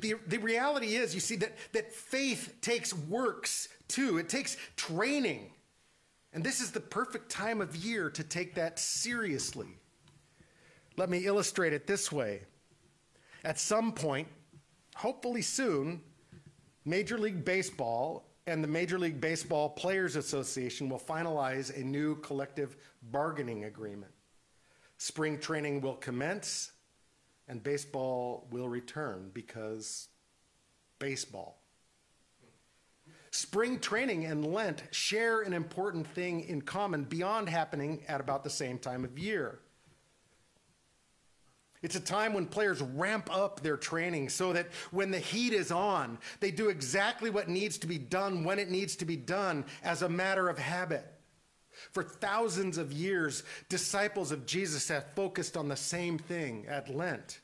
The, 0.00 0.14
the 0.26 0.38
reality 0.38 0.96
is, 0.96 1.14
you 1.14 1.20
see, 1.20 1.36
that, 1.36 1.52
that 1.72 1.92
faith 1.92 2.56
takes 2.60 2.94
works 2.94 3.68
too, 3.88 4.18
it 4.18 4.28
takes 4.28 4.56
training. 4.76 5.50
And 6.32 6.42
this 6.42 6.60
is 6.60 6.72
the 6.72 6.80
perfect 6.80 7.30
time 7.30 7.60
of 7.60 7.76
year 7.76 8.10
to 8.10 8.24
take 8.24 8.54
that 8.56 8.78
seriously. 8.78 9.68
Let 10.96 11.08
me 11.08 11.26
illustrate 11.26 11.72
it 11.72 11.86
this 11.86 12.10
way. 12.10 12.42
At 13.44 13.58
some 13.58 13.92
point, 13.92 14.28
hopefully 14.96 15.42
soon, 15.42 16.00
Major 16.84 17.18
League 17.18 17.44
Baseball 17.44 18.24
and 18.46 18.62
the 18.62 18.68
Major 18.68 18.98
League 18.98 19.20
Baseball 19.20 19.70
Players 19.70 20.16
Association 20.16 20.88
will 20.88 20.98
finalize 20.98 21.74
a 21.74 21.82
new 21.82 22.16
collective 22.16 22.76
bargaining 23.10 23.64
agreement. 23.64 24.12
Spring 24.98 25.38
training 25.38 25.80
will 25.80 25.96
commence 25.96 26.72
and 27.48 27.62
baseball 27.62 28.46
will 28.50 28.68
return 28.68 29.30
because 29.32 30.08
baseball. 30.98 31.60
Spring 33.30 33.80
training 33.80 34.24
and 34.26 34.46
Lent 34.46 34.84
share 34.92 35.42
an 35.42 35.52
important 35.52 36.06
thing 36.06 36.42
in 36.42 36.62
common 36.62 37.04
beyond 37.04 37.48
happening 37.48 38.02
at 38.06 38.20
about 38.20 38.44
the 38.44 38.50
same 38.50 38.78
time 38.78 39.04
of 39.04 39.18
year. 39.18 39.58
It's 41.82 41.96
a 41.96 42.00
time 42.00 42.32
when 42.32 42.46
players 42.46 42.80
ramp 42.80 43.28
up 43.30 43.60
their 43.60 43.76
training 43.76 44.30
so 44.30 44.54
that 44.54 44.68
when 44.90 45.10
the 45.10 45.18
heat 45.18 45.52
is 45.52 45.70
on, 45.70 46.16
they 46.40 46.50
do 46.50 46.70
exactly 46.70 47.28
what 47.28 47.48
needs 47.48 47.76
to 47.78 47.86
be 47.86 47.98
done 47.98 48.42
when 48.44 48.58
it 48.58 48.70
needs 48.70 48.96
to 48.96 49.04
be 49.04 49.16
done 49.16 49.66
as 49.82 50.00
a 50.00 50.08
matter 50.08 50.48
of 50.48 50.56
habit. 50.56 51.13
For 51.92 52.02
thousands 52.02 52.78
of 52.78 52.92
years, 52.92 53.42
disciples 53.68 54.32
of 54.32 54.46
Jesus 54.46 54.88
have 54.88 55.12
focused 55.14 55.56
on 55.56 55.68
the 55.68 55.76
same 55.76 56.18
thing 56.18 56.66
at 56.68 56.94
Lent. 56.94 57.40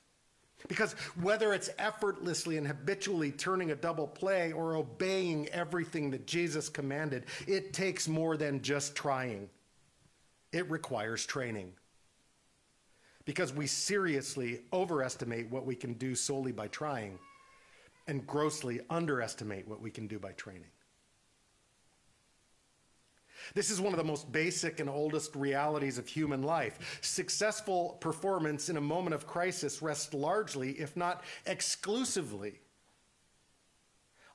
Because 0.69 0.93
whether 1.21 1.55
it's 1.55 1.71
effortlessly 1.79 2.59
and 2.59 2.67
habitually 2.67 3.33
turning 3.33 3.71
a 3.71 3.77
double 3.77 4.07
play 4.07 4.53
or 4.53 4.77
obeying 4.77 5.49
everything 5.49 6.11
that 6.11 6.27
Jesus 6.27 6.69
commanded, 6.69 7.27
it 7.47 7.73
takes 7.73 8.09
more 8.09 8.37
than 8.37 8.61
just 8.61 8.95
trying. 8.95 9.49
It 10.53 10.71
requires 10.71 11.25
training. 11.25 11.73
Because 13.25 13.53
we 13.55 13.67
seriously 13.67 14.61
overestimate 14.73 15.51
what 15.51 15.65
we 15.65 15.77
can 15.77 15.95
do 15.95 16.15
solely 16.15 16.53
by 16.53 16.69
trying 16.69 17.19
and 18.07 18.27
grossly 18.27 18.81
underestimate 18.91 19.69
what 19.69 19.81
we 19.81 19.91
can 19.91 20.07
do 20.07 20.19
by 20.19 20.33
training. 20.33 20.71
This 23.55 23.71
is 23.71 23.81
one 23.81 23.93
of 23.93 23.99
the 23.99 24.05
most 24.05 24.31
basic 24.31 24.81
and 24.81 24.89
oldest 24.89 25.35
realities 25.35 25.99
of 25.99 26.07
human 26.07 26.43
life. 26.43 26.99
Successful 27.01 27.99
performance 28.01 28.69
in 28.69 28.77
a 28.77 28.81
moment 28.81 29.15
of 29.15 29.27
crisis 29.27 29.83
rests 29.83 30.15
largely, 30.15 30.73
if 30.73 30.97
not 30.97 31.25
exclusively, 31.47 32.61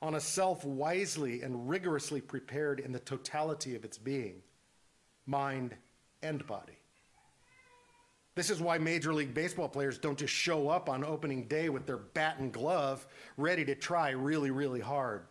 on 0.01 0.15
a 0.15 0.19
self 0.19 0.63
wisely 0.63 1.41
and 1.41 1.69
rigorously 1.69 2.21
prepared 2.21 2.79
in 2.79 2.91
the 2.91 2.99
totality 2.99 3.75
of 3.75 3.85
its 3.85 3.97
being, 3.97 4.41
mind, 5.25 5.75
and 6.21 6.45
body. 6.45 6.77
This 8.35 8.49
is 8.49 8.59
why 8.59 8.77
Major 8.77 9.13
League 9.13 9.33
Baseball 9.33 9.69
players 9.69 9.97
don't 9.97 10.19
just 10.19 10.33
show 10.33 10.67
up 10.67 10.89
on 10.89 11.05
opening 11.05 11.47
day 11.47 11.69
with 11.69 11.85
their 11.85 11.97
bat 11.97 12.37
and 12.39 12.51
glove 12.51 13.07
ready 13.37 13.63
to 13.63 13.75
try 13.75 14.09
really, 14.09 14.51
really 14.51 14.81
hard. 14.81 15.25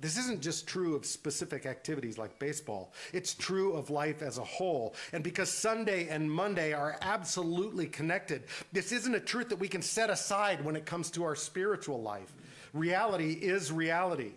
This 0.00 0.18
isn't 0.18 0.42
just 0.42 0.66
true 0.66 0.94
of 0.94 1.06
specific 1.06 1.64
activities 1.64 2.18
like 2.18 2.38
baseball. 2.38 2.92
It's 3.14 3.34
true 3.34 3.72
of 3.72 3.88
life 3.88 4.20
as 4.20 4.36
a 4.36 4.44
whole. 4.44 4.94
And 5.12 5.24
because 5.24 5.50
Sunday 5.50 6.08
and 6.08 6.30
Monday 6.30 6.74
are 6.74 6.98
absolutely 7.00 7.86
connected, 7.86 8.44
this 8.72 8.92
isn't 8.92 9.14
a 9.14 9.20
truth 9.20 9.48
that 9.48 9.58
we 9.58 9.68
can 9.68 9.80
set 9.80 10.10
aside 10.10 10.62
when 10.62 10.76
it 10.76 10.84
comes 10.84 11.10
to 11.12 11.24
our 11.24 11.34
spiritual 11.34 12.02
life. 12.02 12.34
Reality 12.74 13.32
is 13.32 13.72
reality, 13.72 14.32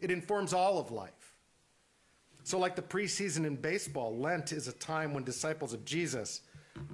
it 0.00 0.10
informs 0.10 0.52
all 0.52 0.78
of 0.78 0.90
life. 0.90 1.12
So, 2.42 2.58
like 2.58 2.74
the 2.74 2.82
preseason 2.82 3.44
in 3.44 3.56
baseball, 3.56 4.16
Lent 4.16 4.52
is 4.52 4.68
a 4.68 4.72
time 4.72 5.12
when 5.12 5.22
disciples 5.22 5.74
of 5.74 5.84
Jesus 5.84 6.40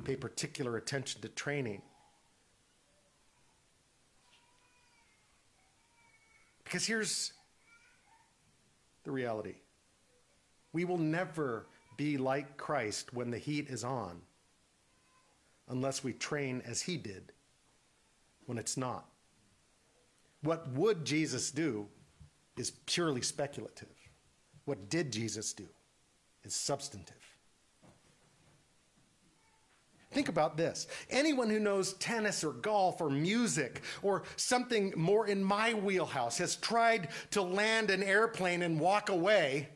pay 0.05 0.17
particular 0.17 0.77
attention 0.77 1.23
to 1.23 1.29
training. 1.29 1.81
Because 6.65 6.87
here's 6.87 7.33
the 9.05 9.11
reality 9.11 9.55
we 10.75 10.85
will 10.85 10.99
never 10.99 11.67
be 11.97 12.19
like 12.19 12.59
Christ 12.59 13.15
when 13.15 13.31
the 13.31 13.39
heat 13.39 13.69
is 13.69 13.85
on 13.85 14.21
unless 15.69 16.05
we 16.05 16.13
train 16.13 16.63
as 16.67 16.83
he 16.83 16.99
did 16.99 17.33
when 18.45 18.59
it's 18.59 18.77
not. 18.77 19.07
What 20.43 20.69
would 20.73 21.07
Jesus 21.07 21.51
do 21.51 21.87
is 22.59 22.73
purely 22.87 23.23
speculative. 23.23 23.89
What 24.67 24.91
did 24.91 25.13
Jesus 25.13 25.53
do 25.55 25.67
is 26.43 26.55
substantive. 26.55 27.17
Think 30.15 30.29
about 30.29 30.57
this. 30.57 30.87
Anyone 31.11 31.51
who 31.51 31.59
knows 31.59 31.95
tennis 31.95 32.45
or 32.45 32.53
golf 32.53 33.01
or 33.01 33.11
music 33.11 33.83
or 34.01 34.23
something 34.37 34.95
more 34.97 35.27
in 35.27 35.43
my 35.43 35.75
wheelhouse 35.75 36.39
has 36.39 36.55
tried 36.55 37.09
to 37.33 37.43
land 37.43 37.91
an 37.91 38.01
airplane 38.01 38.63
and 38.63 38.79
walk 38.79 39.09
away 39.09 39.69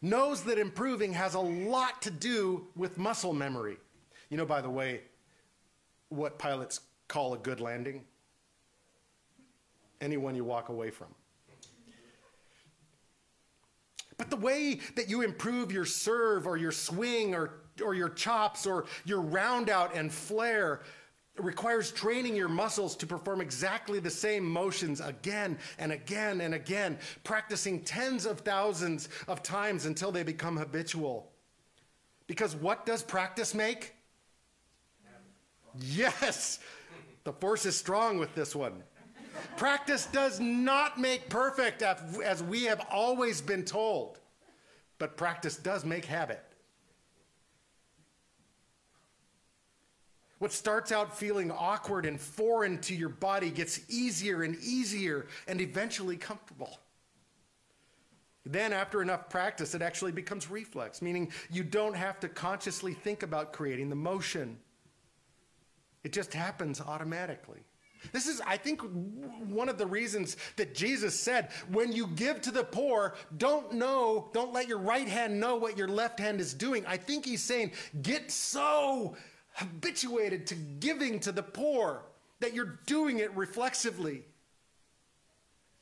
knows 0.00 0.42
that 0.44 0.58
improving 0.58 1.12
has 1.12 1.34
a 1.34 1.40
lot 1.40 2.00
to 2.00 2.10
do 2.10 2.66
with 2.74 2.96
muscle 2.96 3.34
memory. 3.34 3.76
You 4.30 4.38
know, 4.38 4.46
by 4.46 4.62
the 4.62 4.70
way, 4.70 5.02
what 6.08 6.38
pilots 6.38 6.80
call 7.06 7.34
a 7.34 7.38
good 7.38 7.60
landing? 7.60 8.04
Anyone 10.00 10.34
you 10.34 10.44
walk 10.44 10.70
away 10.70 10.90
from. 10.90 11.08
But 14.16 14.28
the 14.28 14.36
way 14.36 14.80
that 14.96 15.08
you 15.08 15.22
improve 15.22 15.72
your 15.72 15.86
serve 15.86 16.46
or 16.46 16.56
your 16.58 16.72
swing 16.72 17.34
or, 17.34 17.60
or 17.80 17.94
your 17.94 18.08
chops 18.08 18.66
or 18.66 18.86
your 19.04 19.22
roundout 19.22 19.96
and 19.96 20.12
flare 20.12 20.82
requires 21.38 21.90
training 21.92 22.36
your 22.36 22.48
muscles 22.48 22.96
to 22.96 23.06
perform 23.06 23.40
exactly 23.40 23.98
the 23.98 24.10
same 24.10 24.44
motions 24.44 25.00
again 25.00 25.58
and 25.78 25.92
again 25.92 26.40
and 26.40 26.54
again, 26.54 26.98
practicing 27.24 27.80
tens 27.80 28.26
of 28.26 28.40
thousands 28.40 29.08
of 29.28 29.42
times 29.42 29.86
until 29.86 30.12
they 30.12 30.22
become 30.22 30.56
habitual. 30.56 31.30
Because 32.26 32.54
what 32.54 32.86
does 32.86 33.02
practice 33.02 33.54
make? 33.54 33.94
Yes, 35.78 36.58
the 37.24 37.32
force 37.32 37.64
is 37.64 37.76
strong 37.76 38.18
with 38.18 38.34
this 38.34 38.54
one. 38.54 38.82
Practice 39.56 40.06
does 40.06 40.40
not 40.40 40.98
make 40.98 41.28
perfect, 41.28 41.82
as 41.82 42.42
we 42.42 42.64
have 42.64 42.84
always 42.90 43.40
been 43.40 43.64
told, 43.64 44.18
but 44.98 45.16
practice 45.16 45.56
does 45.56 45.84
make 45.84 46.04
habit. 46.04 46.44
What 50.40 50.52
starts 50.52 50.90
out 50.90 51.18
feeling 51.18 51.50
awkward 51.50 52.06
and 52.06 52.18
foreign 52.18 52.78
to 52.80 52.94
your 52.94 53.10
body 53.10 53.50
gets 53.50 53.78
easier 53.90 54.42
and 54.42 54.56
easier 54.56 55.26
and 55.46 55.60
eventually 55.60 56.16
comfortable. 56.16 56.78
Then, 58.46 58.72
after 58.72 59.02
enough 59.02 59.28
practice, 59.28 59.74
it 59.74 59.82
actually 59.82 60.12
becomes 60.12 60.50
reflex, 60.50 61.02
meaning 61.02 61.30
you 61.50 61.62
don't 61.62 61.94
have 61.94 62.18
to 62.20 62.28
consciously 62.28 62.94
think 62.94 63.22
about 63.22 63.52
creating 63.52 63.90
the 63.90 63.96
motion. 63.96 64.56
It 66.04 66.12
just 66.14 66.32
happens 66.32 66.80
automatically. 66.80 67.60
This 68.12 68.26
is, 68.26 68.40
I 68.46 68.56
think, 68.56 68.80
one 68.80 69.68
of 69.68 69.76
the 69.76 69.86
reasons 69.86 70.38
that 70.56 70.74
Jesus 70.74 71.20
said, 71.20 71.50
when 71.70 71.92
you 71.92 72.06
give 72.06 72.40
to 72.40 72.50
the 72.50 72.64
poor, 72.64 73.14
don't 73.36 73.74
know, 73.74 74.30
don't 74.32 74.54
let 74.54 74.68
your 74.68 74.78
right 74.78 75.06
hand 75.06 75.38
know 75.38 75.56
what 75.56 75.76
your 75.76 75.88
left 75.88 76.18
hand 76.18 76.40
is 76.40 76.54
doing. 76.54 76.86
I 76.86 76.96
think 76.96 77.26
he's 77.26 77.42
saying, 77.42 77.72
get 78.00 78.30
so 78.30 79.16
habituated 79.54 80.46
to 80.48 80.54
giving 80.54 81.20
to 81.20 81.32
the 81.32 81.42
poor 81.42 82.02
that 82.40 82.54
you're 82.54 82.78
doing 82.86 83.18
it 83.18 83.34
reflexively. 83.36 84.24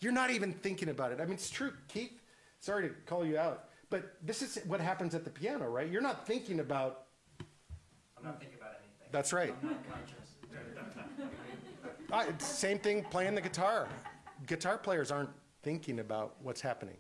You're 0.00 0.12
not 0.12 0.31
even 0.31 0.52
thinking 0.52 0.88
about 0.88 1.12
it. 1.12 1.20
I 1.20 1.24
mean, 1.24 1.35
it's 1.35 1.50
true, 1.50 1.72
Keith. 1.88 2.20
Sorry 2.61 2.88
to 2.88 2.94
call 3.07 3.24
you 3.24 3.38
out, 3.38 3.68
but 3.90 4.14
this 4.24 4.42
is 4.42 4.59
what 4.66 4.81
happens 4.81 5.14
at 5.14 5.24
the 5.24 5.31
piano, 5.31 5.68
right? 5.68 5.90
You're 5.90 6.02
not 6.02 6.26
thinking 6.26 6.61
about. 6.61 7.04
I'm 8.16 8.24
not 8.24 8.40
thinking 8.40 8.59
about 8.59 8.72
anything. 8.72 9.09
That's 9.12 9.33
right. 9.33 9.54
I'm 9.62 9.68
not 9.68 9.88
conscious. 9.88 10.14
Uh, 12.11 12.24
same 12.38 12.78
thing 12.78 13.04
playing 13.11 13.35
the 13.35 13.40
guitar. 13.40 13.87
Guitar 14.46 14.78
players 14.78 15.11
aren't 15.11 15.28
thinking 15.62 15.98
about 15.98 16.37
what's 16.42 16.62
happening 16.62 16.96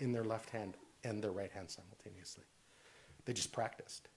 in 0.00 0.10
their 0.10 0.24
left 0.24 0.50
hand 0.50 0.76
and 1.04 1.22
their 1.22 1.30
right 1.30 1.52
hand 1.52 1.70
simultaneously. 1.70 2.42
They 3.26 3.32
just 3.32 3.52
practiced. 3.52 4.08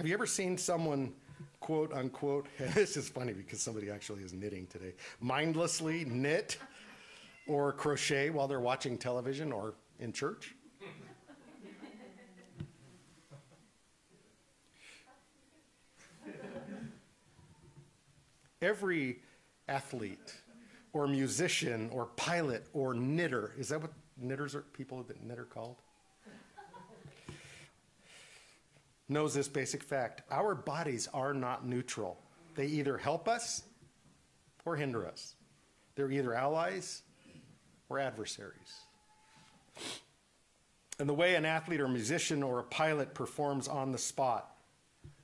Have 0.00 0.06
you 0.06 0.14
ever 0.14 0.24
seen 0.24 0.56
someone, 0.56 1.12
quote 1.60 1.92
unquote, 1.92 2.46
this 2.74 2.96
is 2.96 3.10
funny 3.10 3.34
because 3.34 3.60
somebody 3.60 3.90
actually 3.90 4.22
is 4.22 4.32
knitting 4.32 4.66
today, 4.68 4.94
mindlessly 5.20 6.06
knit 6.06 6.56
or 7.46 7.74
crochet 7.74 8.30
while 8.30 8.48
they're 8.48 8.60
watching 8.60 8.96
television 8.96 9.52
or 9.52 9.74
in 9.98 10.14
church? 10.14 10.54
Every 18.62 19.18
athlete 19.68 20.34
or 20.94 21.06
musician 21.08 21.90
or 21.92 22.06
pilot 22.06 22.66
or 22.72 22.94
knitter, 22.94 23.52
is 23.58 23.68
that 23.68 23.82
what 23.82 23.92
knitters 24.16 24.54
are 24.54 24.62
people 24.62 25.02
that 25.02 25.22
knit 25.22 25.38
are 25.38 25.44
called? 25.44 25.76
Knows 29.10 29.34
this 29.34 29.48
basic 29.48 29.82
fact. 29.82 30.22
Our 30.30 30.54
bodies 30.54 31.08
are 31.12 31.34
not 31.34 31.66
neutral. 31.66 32.18
They 32.54 32.66
either 32.66 32.96
help 32.96 33.28
us 33.28 33.64
or 34.64 34.76
hinder 34.76 35.06
us. 35.06 35.34
They're 35.94 36.10
either 36.10 36.32
allies 36.34 37.02
or 37.88 37.98
adversaries. 37.98 38.80
And 40.98 41.08
the 41.08 41.14
way 41.14 41.34
an 41.34 41.44
athlete 41.44 41.80
or 41.80 41.88
musician 41.88 42.42
or 42.42 42.58
a 42.58 42.64
pilot 42.64 43.14
performs 43.14 43.68
on 43.68 43.90
the 43.90 43.98
spot 43.98 44.54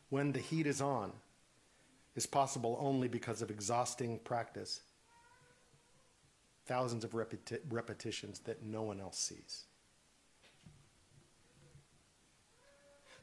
when 0.09 0.33
the 0.33 0.41
heat 0.41 0.67
is 0.67 0.81
on 0.81 1.13
is 2.15 2.27
possible 2.27 2.79
only 2.81 3.09
because 3.09 3.43
of 3.43 3.51
exhausting 3.51 4.19
practice, 4.21 4.81
thousands 6.67 7.05
of 7.05 7.13
repeti- 7.13 7.61
repetitions 7.69 8.41
that 8.41 8.63
no 8.63 8.83
one 8.83 9.01
else 9.01 9.19
sees. 9.19 9.67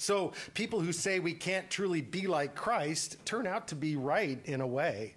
So 0.04 0.34
people 0.54 0.82
who 0.82 0.92
say 0.92 1.20
we 1.20 1.34
can't 1.34 1.70
truly 1.70 2.02
be 2.02 2.28
like 2.28 2.56
Christ 2.56 3.26
turn 3.26 3.48
out 3.48 3.70
to 3.70 3.76
be 3.76 3.96
right 3.96 4.38
in 4.46 4.60
a 4.60 4.68
way. 4.68 5.16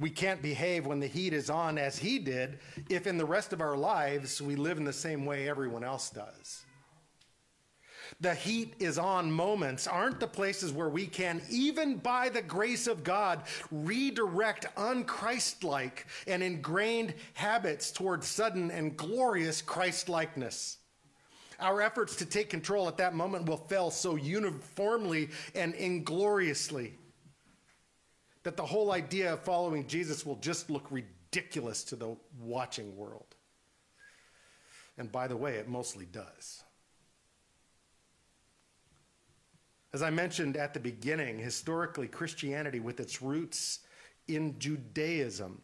We 0.00 0.10
can't 0.10 0.42
behave 0.42 0.84
when 0.84 0.98
the 0.98 1.06
heat 1.06 1.32
is 1.32 1.48
on 1.48 1.78
as 1.78 1.96
he 1.96 2.18
did 2.18 2.58
if 2.90 3.06
in 3.06 3.16
the 3.16 3.24
rest 3.24 3.52
of 3.52 3.60
our 3.60 3.76
lives 3.76 4.42
we 4.42 4.56
live 4.56 4.78
in 4.78 4.84
the 4.84 4.92
same 4.92 5.24
way 5.24 5.48
everyone 5.48 5.84
else 5.84 6.10
does. 6.10 6.64
The 8.20 8.34
heat 8.34 8.74
is 8.80 8.98
on 8.98 9.30
moments 9.30 9.86
aren't 9.86 10.20
the 10.20 10.26
places 10.26 10.72
where 10.72 10.88
we 10.88 11.06
can, 11.06 11.40
even 11.48 11.96
by 11.96 12.28
the 12.28 12.42
grace 12.42 12.88
of 12.88 13.04
God, 13.04 13.42
redirect 13.70 14.66
unchristlike 14.76 16.04
and 16.26 16.42
ingrained 16.42 17.14
habits 17.34 17.92
towards 17.92 18.26
sudden 18.26 18.70
and 18.72 18.96
glorious 18.96 19.62
Christlikeness. 19.62 20.78
Our 21.58 21.80
efforts 21.80 22.16
to 22.16 22.26
take 22.26 22.50
control 22.50 22.88
at 22.88 22.98
that 22.98 23.14
moment 23.14 23.46
will 23.46 23.56
fail 23.56 23.90
so 23.90 24.16
uniformly 24.16 25.30
and 25.54 25.74
ingloriously 25.74 26.94
that 28.42 28.56
the 28.56 28.66
whole 28.66 28.92
idea 28.92 29.32
of 29.32 29.40
following 29.40 29.86
Jesus 29.86 30.24
will 30.24 30.36
just 30.36 30.70
look 30.70 30.86
ridiculous 30.90 31.82
to 31.84 31.96
the 31.96 32.16
watching 32.40 32.96
world. 32.96 33.34
And 34.98 35.10
by 35.10 35.26
the 35.26 35.36
way, 35.36 35.54
it 35.54 35.68
mostly 35.68 36.06
does. 36.06 36.62
As 39.92 40.02
I 40.02 40.10
mentioned 40.10 40.56
at 40.56 40.74
the 40.74 40.80
beginning, 40.80 41.38
historically, 41.38 42.06
Christianity, 42.06 42.80
with 42.80 43.00
its 43.00 43.22
roots 43.22 43.80
in 44.28 44.58
Judaism, 44.58 45.62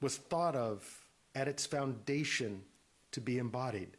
was 0.00 0.16
thought 0.16 0.54
of 0.54 0.88
at 1.34 1.48
its 1.48 1.66
foundation 1.66 2.62
to 3.10 3.20
be 3.20 3.38
embodied. 3.38 3.96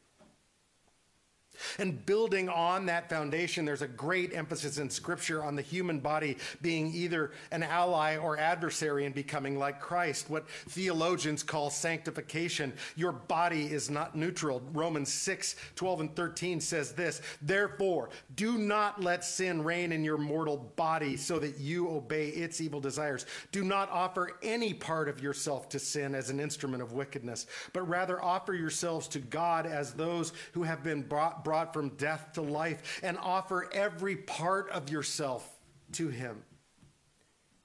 And 1.77 2.05
building 2.05 2.49
on 2.49 2.85
that 2.87 3.09
foundation, 3.09 3.65
there's 3.65 3.81
a 3.81 3.87
great 3.87 4.33
emphasis 4.33 4.77
in 4.77 4.89
Scripture 4.89 5.43
on 5.43 5.55
the 5.55 5.61
human 5.61 5.99
body 5.99 6.37
being 6.61 6.93
either 6.93 7.31
an 7.51 7.63
ally 7.63 8.17
or 8.17 8.37
adversary 8.37 9.05
in 9.05 9.11
becoming 9.11 9.57
like 9.57 9.79
Christ, 9.79 10.29
what 10.29 10.47
theologians 10.49 11.43
call 11.43 11.69
sanctification. 11.69 12.73
Your 12.95 13.11
body 13.11 13.65
is 13.65 13.89
not 13.89 14.15
neutral. 14.15 14.61
Romans 14.73 15.11
6 15.11 15.55
12 15.75 15.99
and 16.01 16.15
13 16.15 16.61
says 16.61 16.93
this 16.93 17.21
Therefore, 17.41 18.09
do 18.35 18.57
not 18.57 19.01
let 19.01 19.23
sin 19.23 19.63
reign 19.63 19.91
in 19.91 20.03
your 20.03 20.17
mortal 20.17 20.71
body 20.75 21.17
so 21.17 21.39
that 21.39 21.59
you 21.59 21.89
obey 21.89 22.29
its 22.29 22.61
evil 22.61 22.79
desires. 22.79 23.25
Do 23.51 23.63
not 23.63 23.89
offer 23.89 24.37
any 24.41 24.73
part 24.73 25.09
of 25.09 25.21
yourself 25.21 25.69
to 25.69 25.79
sin 25.79 26.15
as 26.15 26.29
an 26.29 26.39
instrument 26.39 26.83
of 26.83 26.93
wickedness, 26.93 27.47
but 27.73 27.87
rather 27.87 28.23
offer 28.23 28.53
yourselves 28.53 29.07
to 29.09 29.19
God 29.19 29.65
as 29.65 29.93
those 29.93 30.33
who 30.53 30.63
have 30.63 30.83
been 30.83 31.01
brought 31.01 31.43
brought 31.49 31.73
from 31.73 31.89
death 31.97 32.33
to 32.33 32.43
life, 32.43 32.99
and 33.01 33.17
offer 33.17 33.67
every 33.73 34.15
part 34.15 34.69
of 34.69 34.91
yourself 34.91 35.57
to 35.91 36.09
Him 36.09 36.43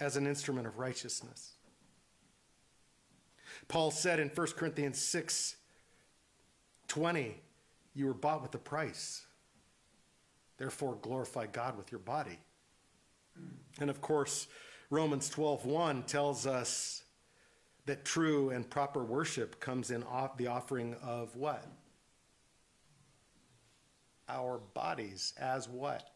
as 0.00 0.16
an 0.16 0.26
instrument 0.26 0.66
of 0.66 0.78
righteousness. 0.78 1.52
Paul 3.68 3.90
said 3.90 4.20
in 4.20 4.30
1 4.30 4.46
Corinthians 4.56 4.98
6 4.98 5.56
20, 6.88 7.36
You 7.92 8.06
were 8.06 8.14
bought 8.14 8.40
with 8.40 8.54
a 8.54 8.58
price. 8.58 9.26
Therefore, 10.56 10.96
glorify 11.02 11.44
God 11.44 11.76
with 11.76 11.92
your 11.92 11.98
body. 11.98 12.38
And 13.80 13.90
of 13.90 14.00
course, 14.00 14.46
Romans 14.88 15.28
12 15.28 15.66
1 15.66 16.04
tells 16.04 16.46
us 16.46 17.02
that 17.84 18.06
true 18.06 18.48
and 18.48 18.70
proper 18.70 19.04
worship 19.04 19.60
comes 19.60 19.90
in 19.90 20.04
off 20.04 20.38
the 20.38 20.46
offering 20.46 20.96
of 21.02 21.36
what? 21.36 21.66
Our 24.28 24.58
bodies 24.74 25.32
as 25.38 25.68
what? 25.68 26.10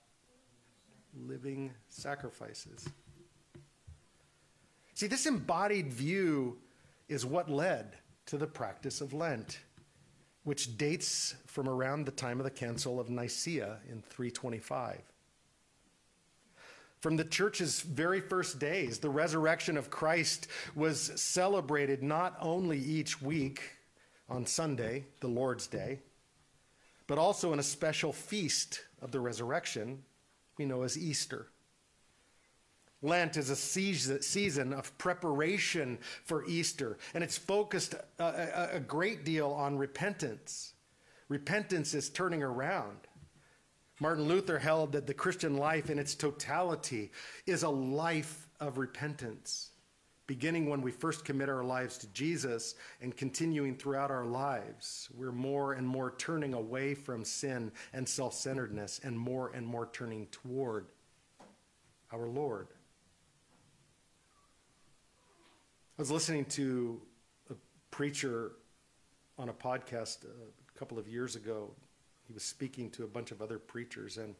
Living 1.27 1.73
sacrifices. 1.89 2.89
See, 4.95 5.07
this 5.07 5.27
embodied 5.27 5.93
view 5.93 6.59
is 7.09 7.25
what 7.25 7.51
led 7.51 7.97
to 8.27 8.37
the 8.37 8.47
practice 8.47 9.01
of 9.01 9.13
Lent, 9.13 9.61
which 10.45 10.77
dates 10.77 11.35
from 11.47 11.69
around 11.69 12.05
the 12.05 12.13
time 12.13 12.41
of 12.41 12.45
the 12.45 12.51
Council 12.51 13.01
of 13.01 13.09
Nicaea 13.09 13.79
in 13.89 14.03
325. 14.03 15.01
From 17.01 17.17
the 17.17 17.25
church's 17.25 17.81
very 17.81 18.21
first 18.21 18.59
days, 18.59 18.99
the 18.99 19.09
resurrection 19.09 19.77
of 19.77 19.89
Christ 19.89 20.49
was 20.75 21.13
celebrated 21.21 22.03
not 22.03 22.37
only 22.41 22.79
each 22.79 23.23
week 23.23 23.63
on 24.29 24.47
Sunday, 24.47 25.05
the 25.21 25.29
Lord's 25.29 25.69
Day, 25.69 26.01
but 27.09 27.19
also 27.19 27.53
in 27.53 27.59
a 27.59 27.65
special 27.65 28.13
feast 28.13 28.83
of 29.03 29.11
the 29.11 29.19
resurrection 29.19 30.05
we 30.59 30.65
know 30.65 30.83
as 30.83 30.97
Easter. 30.97 31.49
Lent 33.01 33.37
is 33.37 33.51
a 33.51 33.57
season 33.57 34.73
of 34.73 34.97
preparation 34.99 35.99
for 36.25 36.45
Easter, 36.47 36.99
and 37.15 37.25
it's 37.25 37.39
focused 37.39 37.95
uh, 38.19 38.33
a, 38.55 38.77
a, 38.77 38.81
great 38.81 39.25
deal 39.25 39.51
on 39.51 39.79
repentance. 39.79 40.75
Repentance 41.29 41.95
is 41.95 42.11
turning 42.11 42.43
around. 42.43 42.97
Martin 44.01 44.27
Luther 44.27 44.59
held 44.59 44.93
that 44.93 45.07
the 45.07 45.15
Christian 45.15 45.57
life 45.57 45.91
in 45.91 45.99
its 45.99 46.17
totality 46.17 47.13
is 47.47 47.63
a 47.63 47.69
life 47.69 48.49
of 48.59 48.79
repentance 48.79 49.71
beginning 50.29 50.69
when 50.69 50.83
we 50.83 50.93
first 50.93 51.25
commit 51.25 51.49
our 51.49 51.65
lives 51.65 51.97
to 51.99 52.07
Jesus 52.09 52.77
and 53.01 53.17
continuing 53.17 53.75
throughout 53.75 54.11
our 54.13 54.27
lives, 54.27 55.09
we're 55.17 55.33
more 55.33 55.73
and 55.73 55.89
more 55.89 56.15
turning 56.19 56.55
away 56.55 56.95
from 56.95 57.25
sin 57.25 57.73
and 57.95 58.09
self 58.09 58.35
centeredness 58.35 59.01
and 59.03 59.19
more 59.19 59.51
and 59.55 59.67
more 59.67 59.89
turning 59.93 60.27
toward 60.27 60.87
our 62.13 62.29
Lord. 62.29 62.69
I 65.99 66.03
was 66.03 66.11
listening 66.11 66.45
to 66.45 67.01
a 67.51 67.55
preacher 67.91 68.53
on 69.39 69.49
a 69.49 69.55
podcast 69.55 70.25
a 70.25 70.79
couple 70.79 70.99
of 70.99 71.09
years 71.09 71.37
ago. 71.37 71.71
He 72.27 72.35
was 72.35 72.45
speaking 72.45 72.91
to 72.91 73.05
a 73.05 73.09
bunch 73.09 73.31
of 73.31 73.41
other 73.41 73.59
preachers, 73.59 74.19
and 74.19 74.35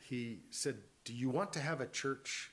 he 0.00 0.38
said, 0.50 0.76
Do 1.04 1.12
you 1.12 1.28
want 1.28 1.52
to 1.54 1.60
have 1.60 1.80
a 1.80 1.86
church 1.86 2.52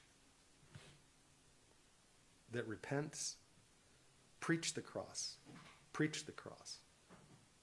that 2.51 2.67
repents, 2.67 3.35
preach 4.39 4.73
the 4.73 4.81
cross, 4.81 5.35
preach 5.93 6.25
the 6.25 6.31
cross, 6.31 6.77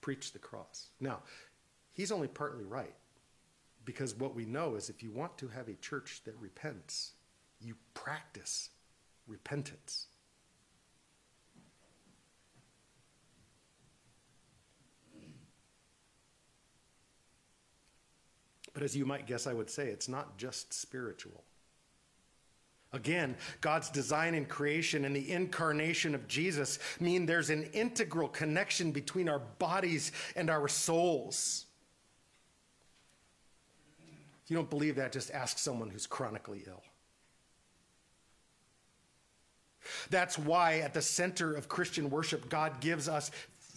preach 0.00 0.32
the 0.32 0.38
cross. 0.38 0.88
Now, 1.00 1.20
he's 1.92 2.12
only 2.12 2.28
partly 2.28 2.64
right 2.64 2.94
because 3.84 4.14
what 4.14 4.34
we 4.34 4.44
know 4.44 4.74
is 4.76 4.88
if 4.88 5.02
you 5.02 5.10
want 5.10 5.36
to 5.38 5.48
have 5.48 5.68
a 5.68 5.74
church 5.74 6.22
that 6.24 6.34
repents, 6.40 7.12
you 7.60 7.74
practice 7.94 8.70
repentance. 9.26 10.06
But 18.72 18.82
as 18.82 18.96
you 18.96 19.06
might 19.06 19.26
guess, 19.26 19.46
I 19.46 19.54
would 19.54 19.70
say 19.70 19.86
it's 19.86 20.08
not 20.08 20.36
just 20.36 20.74
spiritual. 20.74 21.44
Again, 22.94 23.36
God's 23.60 23.90
design 23.90 24.36
and 24.36 24.48
creation 24.48 25.04
and 25.04 25.14
the 25.14 25.32
incarnation 25.32 26.14
of 26.14 26.28
Jesus 26.28 26.78
mean 27.00 27.26
there's 27.26 27.50
an 27.50 27.64
integral 27.72 28.28
connection 28.28 28.92
between 28.92 29.28
our 29.28 29.40
bodies 29.40 30.12
and 30.36 30.48
our 30.48 30.68
souls. 30.68 31.66
If 34.44 34.50
you 34.50 34.56
don't 34.56 34.70
believe 34.70 34.94
that, 34.96 35.10
just 35.10 35.32
ask 35.32 35.58
someone 35.58 35.90
who's 35.90 36.06
chronically 36.06 36.62
ill. 36.68 36.84
That's 40.08 40.38
why, 40.38 40.78
at 40.78 40.94
the 40.94 41.02
center 41.02 41.52
of 41.52 41.68
Christian 41.68 42.10
worship, 42.10 42.48
God 42.48 42.80
gives 42.80 43.08
us 43.08 43.32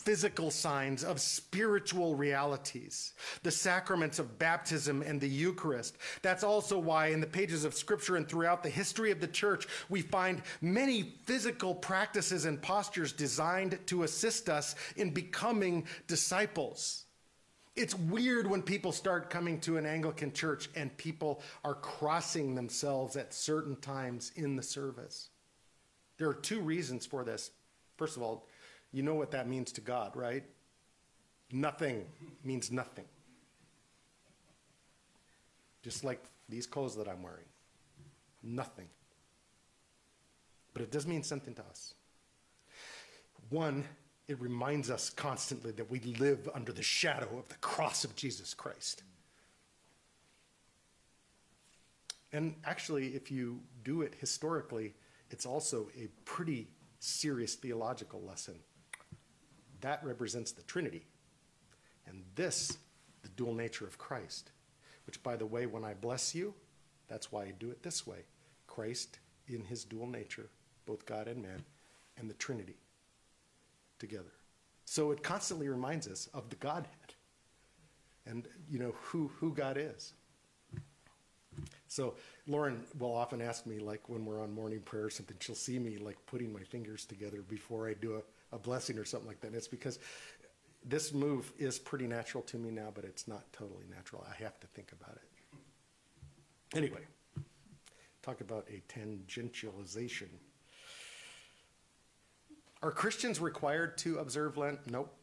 physical 0.08 0.50
signs 0.50 1.04
of 1.04 1.20
spiritual 1.20 2.16
realities, 2.16 3.12
the 3.44 3.52
sacraments 3.52 4.20
of 4.20 4.40
baptism 4.40 5.02
and 5.02 5.20
the 5.20 5.28
Eucharist. 5.28 5.98
That's 6.22 6.46
also 6.46 6.80
why, 6.80 7.08
in 7.08 7.20
the 7.20 7.28
pages 7.28 7.66
of 7.66 7.74
Scripture 7.74 8.16
and 8.16 8.26
throughout 8.26 8.64
the 8.64 8.70
history 8.70 9.12
of 9.12 9.20
the 9.20 9.28
church, 9.28 9.68
we 9.90 10.02
find 10.02 10.44
many 10.62 11.16
physical 11.26 11.76
practices 11.76 12.46
and 12.46 12.62
postures 12.62 13.12
designed 13.12 13.78
to 13.88 14.04
assist 14.04 14.48
us 14.48 14.76
in 14.96 15.10
becoming 15.10 15.86
disciples. 16.08 17.04
It's 17.76 17.94
weird 17.94 18.48
when 18.48 18.62
people 18.62 18.94
start 18.94 19.30
coming 19.30 19.60
to 19.60 19.76
an 19.76 19.86
Anglican 19.86 20.32
church 20.32 20.70
and 20.74 20.96
people 20.96 21.42
are 21.66 21.76
crossing 21.76 22.56
themselves 22.56 23.18
at 23.18 23.34
certain 23.34 23.76
times 23.76 24.32
in 24.38 24.56
the 24.56 24.64
service. 24.64 25.28
There 26.18 26.30
are 26.30 26.34
two 26.34 26.62
reasons 26.62 27.06
for 27.06 27.26
this. 27.26 27.52
First 27.98 28.16
of 28.16 28.24
all, 28.24 28.48
you 28.92 29.04
know 29.04 29.16
what 29.16 29.32
that 29.32 29.48
means 29.48 29.72
to 29.74 29.82
God, 29.82 30.16
right? 30.16 30.44
Nothing 31.52 32.06
means 32.44 32.72
nothing. 32.72 33.06
Just 35.84 36.04
like 36.04 36.24
these 36.50 36.66
clothes 36.66 36.96
that 36.96 37.08
I'm 37.08 37.22
wearing. 37.22 37.46
Nothing. 38.44 38.88
But 40.74 40.82
it 40.82 40.92
does 40.92 41.08
mean 41.08 41.24
something 41.24 41.54
to 41.56 41.64
us. 41.64 41.94
One, 43.50 43.86
it 44.28 44.40
reminds 44.42 44.90
us 44.90 45.10
constantly 45.10 45.72
that 45.72 45.90
we 45.90 46.00
live 46.20 46.50
under 46.54 46.72
the 46.72 46.84
shadow 46.84 47.30
of 47.38 47.48
the 47.48 47.56
cross 47.56 48.04
of 48.04 48.16
Jesus 48.16 48.54
Christ. 48.54 49.04
And 52.34 52.56
actually, 52.66 53.16
if 53.16 53.32
you 53.32 53.62
do 53.84 54.02
it 54.02 54.16
historically, 54.20 54.94
it's 55.30 55.46
also 55.46 55.88
a 55.98 56.08
pretty 56.26 56.68
serious 57.00 57.56
theological 57.56 58.22
lesson 58.22 58.56
that 59.82 60.04
represents 60.04 60.52
the 60.52 60.64
Trinity. 60.64 61.06
And 62.08 62.24
this, 62.36 62.78
the 63.22 63.30
dual 63.30 63.54
nature 63.54 63.86
of 63.86 63.98
Christ, 63.98 64.52
which, 65.06 65.22
by 65.24 65.36
the 65.36 65.46
way, 65.46 65.66
when 65.66 65.84
I 65.84 65.94
bless 65.94 66.34
you, 66.34 66.54
that's 67.08 67.32
why 67.32 67.44
I 67.44 67.54
do 67.58 67.70
it 67.70 67.84
this 67.84 68.06
way 68.06 68.20
Christ 68.68 69.20
in 69.48 69.64
his 69.64 69.84
dual 69.84 70.08
nature, 70.08 70.50
both 70.86 71.06
God 71.06 71.28
and 71.28 71.42
man, 71.42 71.64
and 72.18 72.30
the 72.30 72.34
Trinity 72.36 72.78
together. 74.00 74.32
So 74.86 75.12
it 75.12 75.24
constantly 75.24 75.68
reminds 75.68 76.08
us 76.08 76.30
of 76.34 76.50
the 76.50 76.56
Godhead 76.56 77.14
and, 78.26 78.48
you 78.70 78.80
know, 78.80 78.94
who, 79.02 79.32
who 79.40 79.54
God 79.54 79.78
is. 79.78 80.14
So 81.88 82.16
Lauren 82.46 82.84
will 83.00 83.14
often 83.14 83.42
ask 83.42 83.66
me, 83.66 83.80
like 83.80 84.08
when 84.10 84.26
we're 84.26 84.42
on 84.42 84.54
morning 84.54 84.82
prayer 84.82 85.06
or 85.06 85.10
something, 85.10 85.38
she'll 85.40 85.56
see 85.56 85.80
me 85.80 85.98
like 85.98 86.18
putting 86.26 86.54
my 86.54 86.62
fingers 86.62 87.06
together 87.06 87.42
before 87.42 87.90
I 87.90 87.94
do 87.94 88.16
a 88.16 88.22
a 88.52 88.58
blessing 88.58 88.98
or 88.98 89.06
something 89.06 89.28
like 89.28 89.42
that. 89.42 89.48
And 89.48 89.56
it's 89.56 89.68
because 89.68 90.00
this 90.86 91.14
move 91.14 91.52
is 91.58 91.80
pretty 91.80 92.08
natural 92.08 92.44
to 92.44 92.58
me 92.58 92.72
now, 92.72 92.90
but 92.94 93.04
it's 93.04 93.28
not 93.28 93.52
totally 93.52 93.86
natural. 93.90 94.26
I 94.30 94.42
have 94.44 94.60
to 94.60 94.68
think 94.68 94.92
about 94.92 95.16
it. 95.16 96.78
Anyway, 96.78 97.02
talk 98.22 98.42
about 98.42 98.68
a 98.70 98.82
tangentialization. 98.92 100.28
Are 102.84 102.92
Christians 102.92 103.40
required 103.40 103.98
to 104.00 104.20
observe 104.20 104.58
Lent? 104.58 104.80
Nope. 104.90 105.14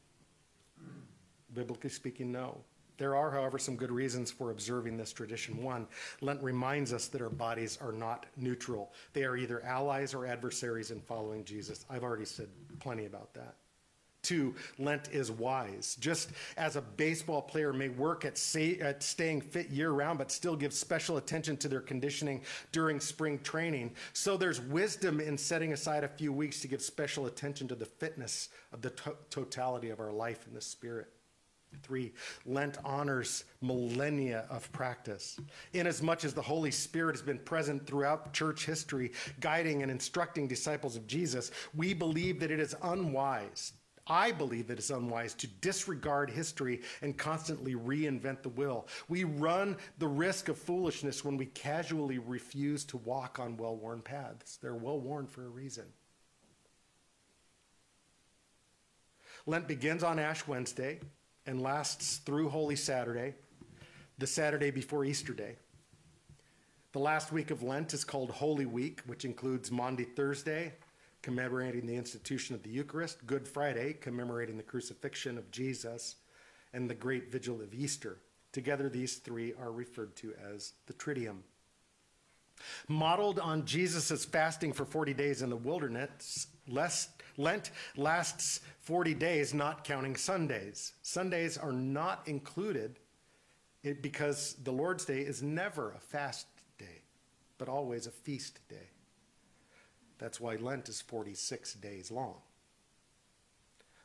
Biblically 1.53 1.91
speaking, 1.91 2.33
no. 2.33 2.59
There 2.97 3.17
are, 3.17 3.31
however, 3.31 3.59
some 3.59 3.77
good 3.77 3.91
reasons 3.91 4.31
for 4.31 4.51
observing 4.51 4.97
this 4.97 5.13
tradition. 5.13 5.63
One, 5.63 5.87
Lent 6.21 6.43
reminds 6.43 6.93
us 6.93 7.09
that 7.09 7.21
our 7.21 7.31
bodies 7.31 7.77
are 7.81 7.93
not 7.93 8.27
neutral. 8.37 8.93
They 9.13 9.25
are 9.25 9.37
either 9.37 9.65
allies 9.65 10.15
or 10.15 10.27
adversaries 10.27 10.91
in 10.93 11.01
following 11.01 11.45
Jesus. 11.45 11.85
I've 11.91 12.05
already 12.05 12.25
said 12.25 12.49
plenty 12.81 13.07
about 13.07 13.35
that. 13.35 13.57
Two, 14.25 14.55
Lent 14.79 15.11
is 15.13 15.31
wise. 15.31 15.97
Just 16.01 16.31
as 16.57 16.77
a 16.77 16.81
baseball 16.81 17.43
player 17.43 17.75
may 17.75 17.91
work 17.91 18.25
at, 18.25 18.39
say, 18.39 18.79
at 18.79 19.03
staying 19.03 19.43
fit 19.43 19.69
year 19.69 19.91
round, 19.91 20.19
but 20.19 20.33
still 20.33 20.57
give 20.57 20.73
special 20.73 21.19
attention 21.19 21.59
to 21.59 21.69
their 21.69 21.83
conditioning 21.83 22.41
during 22.73 23.01
spring 23.01 23.39
training, 23.41 23.93
so 24.15 24.39
there's 24.39 24.63
wisdom 24.63 25.21
in 25.21 25.37
setting 25.37 25.75
aside 25.75 26.05
a 26.05 26.09
few 26.09 26.33
weeks 26.33 26.61
to 26.61 26.69
give 26.69 26.81
special 26.81 27.27
attention 27.27 27.69
to 27.69 27.75
the 27.75 27.85
fitness 27.85 28.49
of 28.73 28.81
the 28.81 28.91
to- 28.91 29.17
totality 29.29 29.91
of 29.91 30.01
our 30.01 30.13
life 30.13 30.47
in 30.49 30.55
the 30.55 30.61
Spirit. 30.61 31.14
Three, 31.83 32.13
Lent 32.47 32.79
honors 32.85 33.45
millennia 33.61 34.47
of 34.51 34.71
practice. 34.73 35.39
Inasmuch 35.73 36.25
as 36.25 36.35
the 36.35 36.43
Holy 36.43 36.71
Spirit 36.71 37.15
has 37.15 37.23
been 37.23 37.39
present 37.39 37.87
throughout 37.87 38.33
church 38.33 38.67
history, 38.67 39.13
guiding 39.41 39.83
and 39.83 39.91
instructing 39.91 40.47
disciples 40.47 40.97
of 40.97 41.07
Jesus, 41.07 41.51
we 41.75 41.95
believe 41.95 42.41
that 42.41 42.51
it 42.51 42.61
is 42.61 42.75
unwise. 42.83 43.73
I 44.07 44.33
believe 44.33 44.67
that 44.69 44.79
it's 44.79 44.91
unwise 44.91 45.35
to 45.35 45.47
disregard 45.47 46.31
history 46.31 46.83
and 47.01 47.17
constantly 47.17 47.75
reinvent 47.75 48.43
the 48.43 48.51
will. 48.51 48.87
We 49.09 49.25
run 49.25 49.77
the 49.99 50.09
risk 50.09 50.49
of 50.49 50.59
foolishness 50.59 51.25
when 51.25 51.37
we 51.39 51.47
casually 51.47 52.19
refuse 52.19 52.85
to 52.87 52.99
walk 52.99 53.39
on 53.39 53.57
well 53.57 53.77
worn 53.77 54.03
paths. 54.03 54.59
They're 54.59 54.75
well 54.75 55.01
worn 55.01 55.27
for 55.27 55.47
a 55.47 55.49
reason. 55.49 55.85
Lent 59.47 59.69
begins 59.69 60.03
on 60.03 60.19
Ash 60.19 60.47
Wednesday 60.47 61.01
and 61.47 61.61
lasts 61.61 62.19
through 62.19 62.49
Holy 62.49 62.77
Saturday, 62.77 63.35
the 64.19 64.27
Saturday 64.27 64.71
before 64.71 65.05
Easter 65.05 65.33
Day. 65.33 65.57
The 66.93 67.01
last 67.01 67.33
week 67.33 67.51
of 67.51 67.63
Lent 67.63 67.93
is 67.93 68.05
called 68.05 68.31
Holy 68.31 68.67
Week, 68.67 69.01
which 69.07 69.25
includes 69.25 69.71
Maundy 69.71 70.05
Thursday, 70.05 70.73
commemorating 71.23 71.87
the 71.87 71.97
institution 71.97 72.55
of 72.55 72.63
the 72.63 72.71
Eucharist, 72.71 73.27
Good 73.27 73.49
Friday, 73.49 73.95
commemorating 73.95 74.57
the 74.57 74.63
crucifixion 74.63 75.37
of 75.37 75.51
Jesus, 75.51 76.17
and 76.73 76.89
the 76.89 76.95
Great 76.95 77.33
Vigil 77.33 77.61
of 77.61 77.75
Easter. 77.75 78.19
Together, 78.53 78.89
these 78.89 79.17
three 79.17 79.53
are 79.61 79.73
referred 79.73 80.15
to 80.17 80.33
as 80.55 80.75
the 80.87 80.93
Triduum. 80.93 81.39
Modeled 82.87 83.41
on 83.41 83.67
Jesus' 83.67 84.25
fasting 84.25 84.73
for 84.73 84.85
40 84.85 85.15
days 85.15 85.43
in 85.43 85.51
the 85.51 85.57
wilderness, 85.57 86.47
Lent 87.37 87.71
lasts 87.97 88.61
40 88.81 89.15
days, 89.15 89.55
not 89.55 89.85
counting 89.85 90.17
Sundays. 90.17 90.93
Sundays 91.03 91.59
are 91.59 91.73
not 91.73 92.27
included 92.27 92.99
because 94.01 94.55
the 94.63 94.73
Lord's 94.73 95.05
Day 95.05 95.21
is 95.21 95.43
never 95.43 95.93
a 95.93 96.01
fast 96.01 96.47
day, 96.79 97.03
but 97.59 97.69
always 97.69 98.07
a 98.07 98.11
feast 98.11 98.61
day. 98.69 98.89
That's 100.19 100.41
why 100.41 100.57
Lent 100.57 100.89
is 100.89 101.01
46 101.03 101.75
days 101.75 102.11
long. 102.11 102.37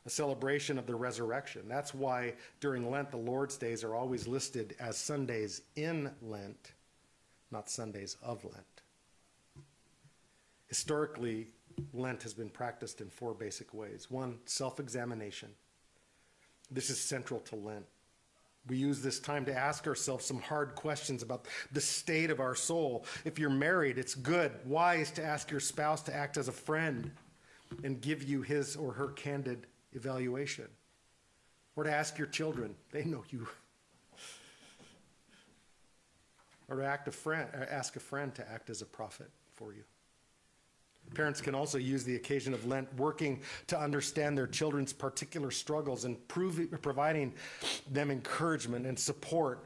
A 0.05 0.09
celebration 0.09 0.79
of 0.79 0.87
the 0.87 0.95
resurrection. 0.95 1.63
That's 1.67 1.93
why 1.93 2.33
during 2.59 2.89
Lent, 2.89 3.11
the 3.11 3.17
Lord's 3.17 3.57
days 3.57 3.83
are 3.83 3.93
always 3.93 4.27
listed 4.27 4.75
as 4.79 4.97
Sundays 4.97 5.61
in 5.75 6.11
Lent, 6.21 6.73
not 7.51 7.69
Sundays 7.69 8.17
of 8.23 8.43
Lent. 8.43 8.81
Historically, 10.67 11.47
Lent 11.93 12.23
has 12.23 12.33
been 12.33 12.49
practiced 12.49 13.01
in 13.01 13.09
four 13.09 13.33
basic 13.33 13.73
ways. 13.73 14.07
One, 14.09 14.39
self 14.45 14.79
examination. 14.79 15.49
This 16.71 16.89
is 16.89 16.99
central 16.99 17.39
to 17.41 17.55
Lent. 17.55 17.85
We 18.67 18.77
use 18.77 19.01
this 19.01 19.19
time 19.19 19.45
to 19.45 19.57
ask 19.57 19.87
ourselves 19.87 20.25
some 20.25 20.41
hard 20.41 20.75
questions 20.75 21.23
about 21.23 21.47
the 21.71 21.81
state 21.81 22.29
of 22.29 22.39
our 22.39 22.53
soul. 22.55 23.05
If 23.25 23.39
you're 23.39 23.49
married, 23.49 23.97
it's 23.97 24.13
good, 24.13 24.51
wise 24.65 25.11
to 25.11 25.23
ask 25.23 25.49
your 25.49 25.59
spouse 25.59 26.03
to 26.03 26.15
act 26.15 26.37
as 26.37 26.47
a 26.47 26.51
friend 26.51 27.11
and 27.83 27.99
give 27.99 28.23
you 28.23 28.41
his 28.41 28.75
or 28.75 28.93
her 28.93 29.07
candid 29.09 29.65
evaluation. 29.93 30.67
Or 31.75 31.83
to 31.83 31.91
ask 31.91 32.17
your 32.17 32.27
children, 32.27 32.75
they 32.91 33.03
know 33.05 33.23
you. 33.29 33.47
or 36.67 36.77
to 36.77 36.85
act 36.85 37.07
a 37.07 37.11
friend, 37.11 37.49
ask 37.71 37.95
a 37.95 37.99
friend 37.99 38.35
to 38.35 38.51
act 38.51 38.69
as 38.69 38.81
a 38.81 38.85
prophet 38.85 39.31
for 39.55 39.73
you. 39.73 39.83
Parents 41.13 41.41
can 41.41 41.55
also 41.55 41.77
use 41.77 42.03
the 42.03 42.15
occasion 42.15 42.53
of 42.53 42.65
Lent 42.65 42.93
working 42.97 43.41
to 43.67 43.79
understand 43.79 44.37
their 44.37 44.47
children's 44.47 44.93
particular 44.93 45.51
struggles 45.51 46.05
and 46.05 46.17
providing 46.27 47.33
them 47.91 48.11
encouragement 48.11 48.85
and 48.85 48.97
support 48.97 49.65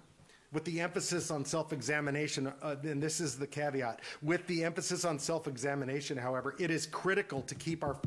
with 0.53 0.63
the 0.65 0.79
emphasis 0.79 1.31
on 1.31 1.43
self 1.43 1.73
examination, 1.73 2.53
uh, 2.61 2.75
and 2.83 3.01
this 3.01 3.19
is 3.19 3.37
the 3.37 3.47
caveat 3.47 4.01
with 4.21 4.45
the 4.47 4.63
emphasis 4.63 5.03
on 5.03 5.19
self 5.19 5.47
examination, 5.47 6.17
however, 6.17 6.55
it 6.59 6.69
is 6.71 6.85
critical 6.85 7.41
to 7.41 7.55
keep 7.55 7.83
our 7.83 7.97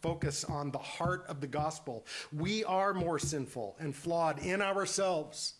focus 0.00 0.44
on 0.44 0.70
the 0.70 0.78
heart 0.78 1.24
of 1.28 1.40
the 1.40 1.46
gospel. 1.46 2.06
We 2.32 2.64
are 2.64 2.94
more 2.94 3.18
sinful 3.18 3.76
and 3.80 3.94
flawed 3.94 4.38
in 4.38 4.62
ourselves 4.62 5.54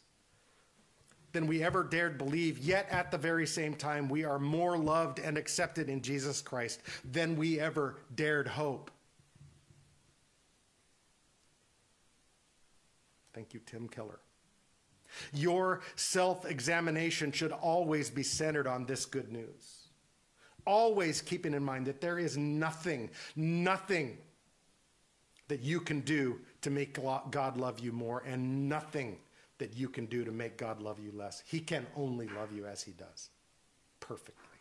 than 1.37 1.46
we 1.46 1.62
ever 1.62 1.85
dared 1.85 2.16
believe, 2.16 2.61
yet 2.61 2.88
at 2.90 3.11
the 3.11 3.18
very 3.18 3.46
same 3.46 3.75
time, 3.75 4.09
we 4.09 4.25
are 4.25 4.38
more 4.38 4.79
loved 4.79 5.18
and 5.18 5.37
accepted 5.37 5.90
in 5.90 6.01
Jesus 6.01 6.40
Christ 6.40 6.81
than 7.05 7.37
we 7.37 7.61
ever 7.61 7.99
dared 8.14 8.49
hope. 8.49 8.90
Thank 13.35 13.53
you, 13.53 13.61
Tim 13.66 13.87
Keller. 13.87 14.18
Your 15.35 15.83
self 15.94 16.46
examination 16.46 17.33
should 17.33 17.53
always 17.53 18.09
be 18.09 18.22
centered 18.22 18.66
on 18.66 18.87
this 18.87 19.05
good 19.05 19.31
news. 19.31 19.88
Always 20.64 21.20
keeping 21.20 21.53
in 21.53 21.62
mind 21.62 21.85
that 21.85 22.01
there 22.01 22.18
is 22.18 22.38
nothing, 22.38 23.11
nothing 23.37 24.16
that 25.49 25.61
you 25.61 25.81
can 25.81 26.01
do 26.01 26.40
to 26.62 26.70
make 26.70 26.99
God 27.31 27.59
love 27.59 27.79
you 27.79 27.92
more, 27.92 28.22
and 28.27 28.70
nothing 28.70 29.18
that 29.58 29.74
you 29.74 29.88
can 29.88 30.06
do 30.06 30.24
to 30.24 30.32
make 30.32 30.56
God 30.56 30.80
love 30.80 30.98
you 31.00 31.12
less. 31.12 31.42
He 31.46 31.60
can 31.60 31.86
only 31.96 32.28
love 32.28 32.52
you 32.52 32.66
as 32.66 32.82
He 32.82 32.92
does, 32.92 33.30
perfectly. 34.00 34.56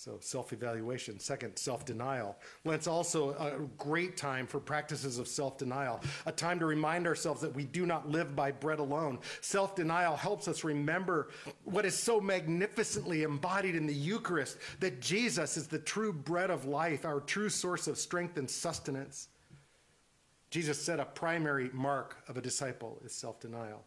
So, 0.00 0.16
self 0.18 0.54
evaluation. 0.54 1.18
Second, 1.18 1.58
self 1.58 1.84
denial. 1.84 2.38
Lent's 2.64 2.86
also 2.86 3.32
a 3.32 3.68
great 3.76 4.16
time 4.16 4.46
for 4.46 4.58
practices 4.58 5.18
of 5.18 5.28
self 5.28 5.58
denial, 5.58 6.00
a 6.24 6.32
time 6.32 6.58
to 6.60 6.64
remind 6.64 7.06
ourselves 7.06 7.42
that 7.42 7.54
we 7.54 7.64
do 7.64 7.84
not 7.84 8.08
live 8.08 8.34
by 8.34 8.50
bread 8.50 8.78
alone. 8.78 9.18
Self 9.42 9.76
denial 9.76 10.16
helps 10.16 10.48
us 10.48 10.64
remember 10.64 11.28
what 11.64 11.84
is 11.84 11.94
so 11.94 12.18
magnificently 12.18 13.24
embodied 13.24 13.74
in 13.74 13.86
the 13.86 13.92
Eucharist 13.92 14.56
that 14.80 15.02
Jesus 15.02 15.58
is 15.58 15.66
the 15.66 15.78
true 15.78 16.14
bread 16.14 16.48
of 16.48 16.64
life, 16.64 17.04
our 17.04 17.20
true 17.20 17.50
source 17.50 17.86
of 17.86 17.98
strength 17.98 18.38
and 18.38 18.48
sustenance. 18.48 19.28
Jesus 20.50 20.82
said 20.82 20.98
a 20.98 21.04
primary 21.04 21.70
mark 21.72 22.18
of 22.28 22.36
a 22.36 22.40
disciple 22.40 23.00
is 23.04 23.14
self 23.14 23.40
denial. 23.40 23.84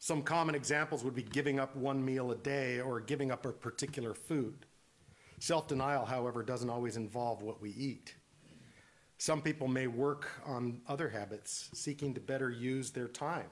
Some 0.00 0.22
common 0.22 0.54
examples 0.54 1.04
would 1.04 1.14
be 1.14 1.22
giving 1.22 1.60
up 1.60 1.76
one 1.76 2.04
meal 2.04 2.30
a 2.32 2.36
day 2.36 2.80
or 2.80 2.98
giving 2.98 3.30
up 3.30 3.46
a 3.46 3.52
particular 3.52 4.14
food. 4.14 4.66
Self 5.38 5.68
denial, 5.68 6.04
however, 6.04 6.42
doesn't 6.42 6.70
always 6.70 6.96
involve 6.96 7.42
what 7.42 7.60
we 7.60 7.70
eat. 7.70 8.14
Some 9.18 9.42
people 9.42 9.68
may 9.68 9.86
work 9.86 10.30
on 10.46 10.80
other 10.88 11.08
habits, 11.08 11.70
seeking 11.74 12.14
to 12.14 12.20
better 12.20 12.50
use 12.50 12.90
their 12.90 13.08
time, 13.08 13.50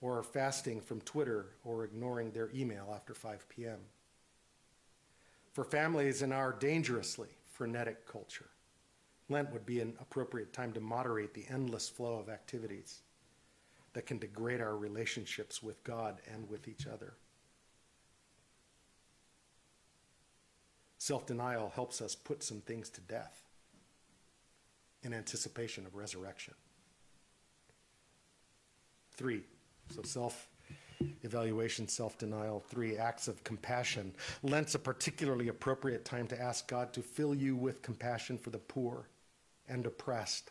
or 0.00 0.22
fasting 0.22 0.80
from 0.80 1.00
Twitter 1.02 1.50
or 1.64 1.84
ignoring 1.84 2.30
their 2.30 2.48
email 2.54 2.92
after 2.94 3.12
5 3.12 3.48
p.m. 3.48 3.80
For 5.52 5.64
families 5.64 6.22
in 6.22 6.32
our 6.32 6.52
dangerously 6.52 7.28
frenetic 7.46 8.06
culture, 8.06 8.48
Lent 9.32 9.50
would 9.52 9.66
be 9.66 9.80
an 9.80 9.94
appropriate 10.00 10.52
time 10.52 10.72
to 10.74 10.80
moderate 10.80 11.32
the 11.34 11.46
endless 11.48 11.88
flow 11.88 12.18
of 12.18 12.28
activities 12.28 13.00
that 13.94 14.06
can 14.06 14.18
degrade 14.18 14.60
our 14.60 14.76
relationships 14.76 15.62
with 15.62 15.82
God 15.84 16.20
and 16.32 16.48
with 16.48 16.68
each 16.68 16.86
other. 16.86 17.14
Self 20.98 21.26
denial 21.26 21.72
helps 21.74 22.00
us 22.00 22.14
put 22.14 22.42
some 22.42 22.60
things 22.60 22.88
to 22.90 23.00
death 23.00 23.42
in 25.02 25.12
anticipation 25.12 25.84
of 25.84 25.96
resurrection. 25.96 26.54
Three, 29.14 29.42
so 29.94 30.02
self 30.02 30.46
evaluation, 31.22 31.88
self 31.88 32.18
denial. 32.18 32.60
Three, 32.68 32.96
acts 32.98 33.26
of 33.28 33.42
compassion. 33.42 34.14
Lent's 34.42 34.74
a 34.74 34.78
particularly 34.78 35.48
appropriate 35.48 36.04
time 36.04 36.28
to 36.28 36.40
ask 36.40 36.68
God 36.68 36.92
to 36.92 37.02
fill 37.02 37.34
you 37.34 37.56
with 37.56 37.82
compassion 37.82 38.38
for 38.38 38.50
the 38.50 38.58
poor 38.58 39.08
and 39.72 39.86
oppressed, 39.86 40.50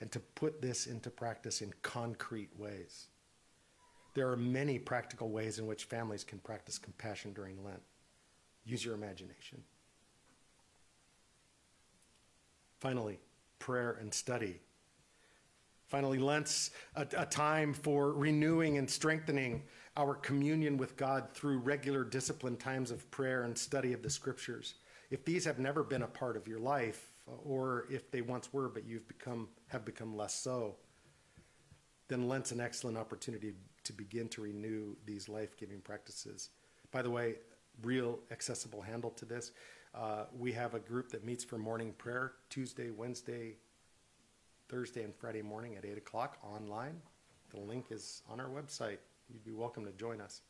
and 0.00 0.12
to 0.12 0.20
put 0.20 0.60
this 0.60 0.86
into 0.86 1.08
practice 1.08 1.62
in 1.62 1.72
concrete 1.80 2.50
ways. 2.58 3.06
There 4.14 4.28
are 4.30 4.36
many 4.36 4.78
practical 4.78 5.30
ways 5.30 5.58
in 5.58 5.66
which 5.66 5.84
families 5.84 6.22
can 6.22 6.38
practice 6.38 6.78
compassion 6.78 7.32
during 7.32 7.64
Lent. 7.64 7.80
Use 8.66 8.84
your 8.84 8.94
imagination. 8.94 9.62
Finally, 12.78 13.18
prayer 13.58 13.96
and 14.00 14.12
study. 14.12 14.60
Finally, 15.86 16.18
Lent's 16.18 16.70
a, 16.94 17.06
a 17.16 17.26
time 17.26 17.72
for 17.72 18.12
renewing 18.12 18.76
and 18.76 18.88
strengthening 18.88 19.62
our 19.96 20.14
communion 20.14 20.76
with 20.76 20.96
God 20.96 21.32
through 21.32 21.58
regular 21.58 22.04
disciplined 22.04 22.60
times 22.60 22.90
of 22.90 23.10
prayer 23.10 23.44
and 23.44 23.56
study 23.56 23.92
of 23.92 24.02
the 24.02 24.10
scriptures. 24.10 24.74
If 25.10 25.24
these 25.24 25.44
have 25.46 25.58
never 25.58 25.82
been 25.82 26.02
a 26.02 26.06
part 26.06 26.36
of 26.36 26.46
your 26.46 26.60
life, 26.60 27.09
or 27.44 27.86
if 27.90 28.10
they 28.10 28.20
once 28.20 28.52
were 28.52 28.68
but 28.68 28.84
you've 28.84 29.06
become 29.08 29.48
have 29.68 29.84
become 29.84 30.16
less 30.16 30.34
so, 30.34 30.76
then 32.08 32.28
Lent's 32.28 32.52
an 32.52 32.60
excellent 32.60 32.98
opportunity 32.98 33.54
to 33.84 33.92
begin 33.92 34.28
to 34.28 34.42
renew 34.42 34.94
these 35.06 35.28
life-giving 35.28 35.80
practices. 35.80 36.50
By 36.90 37.02
the 37.02 37.10
way, 37.10 37.36
real 37.82 38.18
accessible 38.30 38.82
handle 38.82 39.10
to 39.10 39.24
this. 39.24 39.52
Uh, 39.94 40.24
we 40.38 40.52
have 40.52 40.74
a 40.74 40.78
group 40.78 41.10
that 41.10 41.24
meets 41.24 41.42
for 41.42 41.58
morning 41.58 41.92
prayer 41.98 42.32
Tuesday, 42.48 42.90
Wednesday, 42.90 43.54
Thursday, 44.68 45.02
and 45.02 45.14
Friday 45.14 45.42
morning 45.42 45.76
at 45.76 45.84
8 45.84 45.98
o'clock 45.98 46.38
online. 46.44 47.00
The 47.50 47.60
link 47.60 47.86
is 47.90 48.22
on 48.30 48.38
our 48.38 48.48
website. 48.48 48.98
You'd 49.32 49.44
be 49.44 49.52
welcome 49.52 49.84
to 49.84 49.92
join 49.92 50.20
us. 50.20 50.42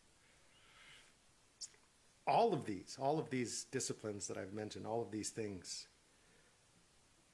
All 2.26 2.52
of 2.52 2.64
these, 2.64 2.96
all 3.00 3.18
of 3.18 3.30
these 3.30 3.64
disciplines 3.70 4.28
that 4.28 4.36
I've 4.36 4.52
mentioned, 4.52 4.86
all 4.86 5.00
of 5.00 5.10
these 5.10 5.30
things 5.30 5.86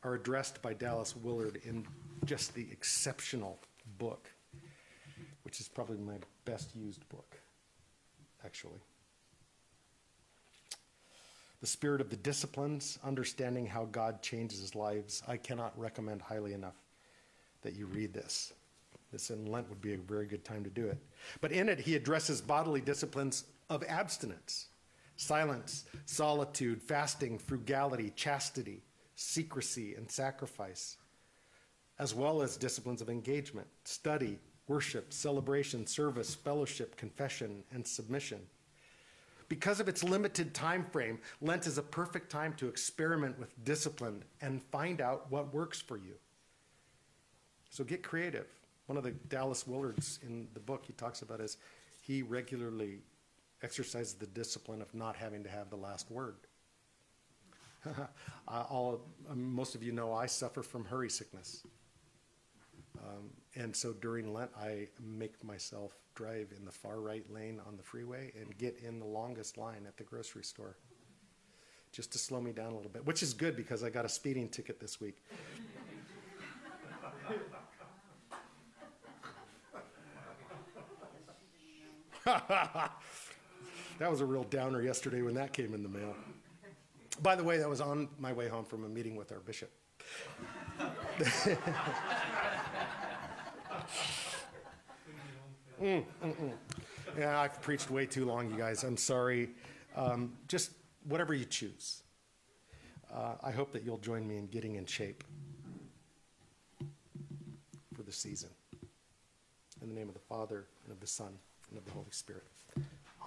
are 0.06 0.14
addressed 0.14 0.62
by 0.62 0.72
Dallas 0.72 1.16
Willard 1.16 1.60
in 1.64 1.84
just 2.24 2.54
the 2.54 2.66
exceptional 2.70 3.58
book, 3.98 4.30
which 5.42 5.60
is 5.60 5.68
probably 5.68 5.98
my 5.98 6.18
best 6.44 6.74
used 6.76 7.06
book, 7.08 7.36
actually. 8.44 8.78
The 11.60 11.66
Spirit 11.66 12.00
of 12.00 12.10
the 12.10 12.16
Disciplines, 12.16 12.98
Understanding 13.02 13.66
How 13.66 13.86
God 13.86 14.22
Changes 14.22 14.74
Lives. 14.76 15.22
I 15.26 15.36
cannot 15.36 15.76
recommend 15.76 16.22
highly 16.22 16.52
enough 16.52 16.76
that 17.62 17.74
you 17.74 17.86
read 17.86 18.14
this. 18.14 18.52
This 19.10 19.30
in 19.30 19.46
Lent 19.46 19.68
would 19.68 19.80
be 19.80 19.94
a 19.94 19.98
very 19.98 20.26
good 20.26 20.44
time 20.44 20.62
to 20.62 20.70
do 20.70 20.86
it. 20.86 20.98
But 21.40 21.50
in 21.50 21.68
it, 21.68 21.80
he 21.80 21.96
addresses 21.96 22.40
bodily 22.40 22.80
disciplines 22.80 23.44
of 23.70 23.82
abstinence, 23.88 24.66
silence, 25.16 25.86
solitude, 26.04 26.80
fasting, 26.80 27.38
frugality, 27.38 28.12
chastity, 28.14 28.82
secrecy, 29.16 29.94
and 29.94 30.11
sacrifice, 30.11 30.98
as 31.98 32.14
well 32.14 32.42
as 32.42 32.57
disciplines 32.57 33.00
of 33.00 33.09
engagement, 33.09 33.66
study, 33.85 34.38
worship, 34.68 35.12
celebration, 35.12 35.87
service, 35.87 36.35
fellowship, 36.35 36.96
confession, 36.96 37.64
and 37.72 37.87
submission. 37.87 38.40
Because 39.48 39.81
of 39.81 39.88
its 39.88 40.02
limited 40.05 40.55
time 40.55 40.85
frame, 40.85 41.18
Lent 41.40 41.66
is 41.66 41.79
a 41.79 41.83
perfect 41.83 42.31
time 42.31 42.52
to 42.55 42.68
experiment 42.68 43.38
with 43.38 43.64
discipline 43.64 44.22
and 44.40 44.62
find 44.70 45.00
out 45.00 45.31
what 45.31 45.55
works 45.55 45.81
for 45.81 45.96
you. 45.96 46.14
So 47.70 47.85
get 47.85 48.02
creative. 48.02 48.46
One 48.87 48.98
of 48.98 49.05
the 49.05 49.12
Dallas 49.12 49.64
Willards 49.66 50.18
in 50.22 50.48
the 50.52 50.61
book 50.61 50.85
he 50.87 50.92
talks 50.94 51.22
about 51.22 51.40
is 51.40 51.57
he 52.02 52.22
regularly 52.22 52.98
exercises 53.62 54.14
the 54.14 54.26
discipline 54.26 54.83
of 54.83 54.92
not 54.94 55.16
having 55.16 55.42
to 55.44 55.50
have 55.50 55.70
the 55.70 55.76
last 55.76 56.11
word. 56.11 56.37
All, 58.49 59.01
um, 59.31 59.55
most 59.55 59.75
of 59.75 59.83
you 59.83 59.92
know 59.92 60.12
I 60.12 60.27
suffer 60.27 60.62
from 60.62 60.85
hurry 60.85 61.11
sickness. 61.11 61.62
Um, 62.99 63.31
and 63.55 63.75
so 63.75 63.92
during 63.92 64.33
Lent, 64.33 64.51
I 64.59 64.88
make 65.01 65.42
myself 65.44 65.92
drive 66.14 66.53
in 66.57 66.64
the 66.64 66.72
far 66.72 67.01
right 67.01 67.25
lane 67.33 67.61
on 67.66 67.77
the 67.77 67.83
freeway 67.83 68.33
and 68.40 68.57
get 68.59 68.79
in 68.87 68.99
the 68.99 69.07
longest 69.07 69.59
line 69.59 69.85
at 69.87 69.96
the 69.96 70.05
grocery 70.05 70.44
store 70.44 70.77
just 71.92 72.12
to 72.12 72.18
slow 72.18 72.40
me 72.40 72.53
down 72.53 72.72
a 72.72 72.77
little 72.77 72.90
bit, 72.90 73.07
which 73.07 73.22
is 73.22 73.33
good 73.33 73.57
because 73.57 73.83
I 73.83 73.90
got 73.90 74.05
a 74.05 74.09
speeding 74.09 74.49
ticket 74.49 74.81
this 74.81 75.01
week. 75.01 75.22
that 82.27 82.90
was 84.01 84.20
a 84.20 84.27
real 84.27 84.44
downer 84.44 84.83
yesterday 84.83 85.22
when 85.22 85.35
that 85.35 85.53
came 85.53 85.72
in 85.75 85.83
the 85.83 85.88
mail. 85.88 86.14
By 87.22 87.35
the 87.35 87.44
way, 87.44 87.59
that 87.59 87.68
was 87.68 87.81
on 87.81 88.09
my 88.18 88.33
way 88.33 88.48
home 88.48 88.64
from 88.64 88.85
a 88.85 88.88
meeting 88.88 89.16
with 89.16 89.33
our 89.33 89.40
bishop. 89.40 89.70
Mm, 95.83 96.05
mm, 96.24 96.35
mm. 96.37 96.52
Yeah, 97.18 97.38
I've 97.38 97.61
preached 97.61 97.90
way 97.90 98.07
too 98.07 98.24
long, 98.24 98.50
you 98.50 98.57
guys. 98.57 98.83
I'm 98.83 98.96
sorry. 98.96 99.50
Um, 99.94 100.33
just 100.48 100.70
whatever 101.07 101.35
you 101.35 101.44
choose. 101.44 102.02
Uh, 103.12 103.35
I 103.42 103.50
hope 103.50 103.72
that 103.72 103.85
you'll 103.85 103.98
join 103.98 104.26
me 104.26 104.38
in 104.38 104.46
getting 104.46 104.76
in 104.76 104.87
shape 104.87 105.22
for 107.94 108.02
the 108.02 108.12
season. 108.12 108.50
In 109.83 109.88
the 109.88 109.94
name 109.94 110.09
of 110.09 110.14
the 110.14 110.20
Father, 110.20 110.66
and 110.85 110.92
of 110.92 111.00
the 111.00 111.07
Son, 111.07 111.33
and 111.68 111.79
of 111.79 111.85
the 111.85 111.92
Holy 111.92 112.11
Spirit. 112.11 112.44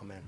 Amen. 0.01 0.21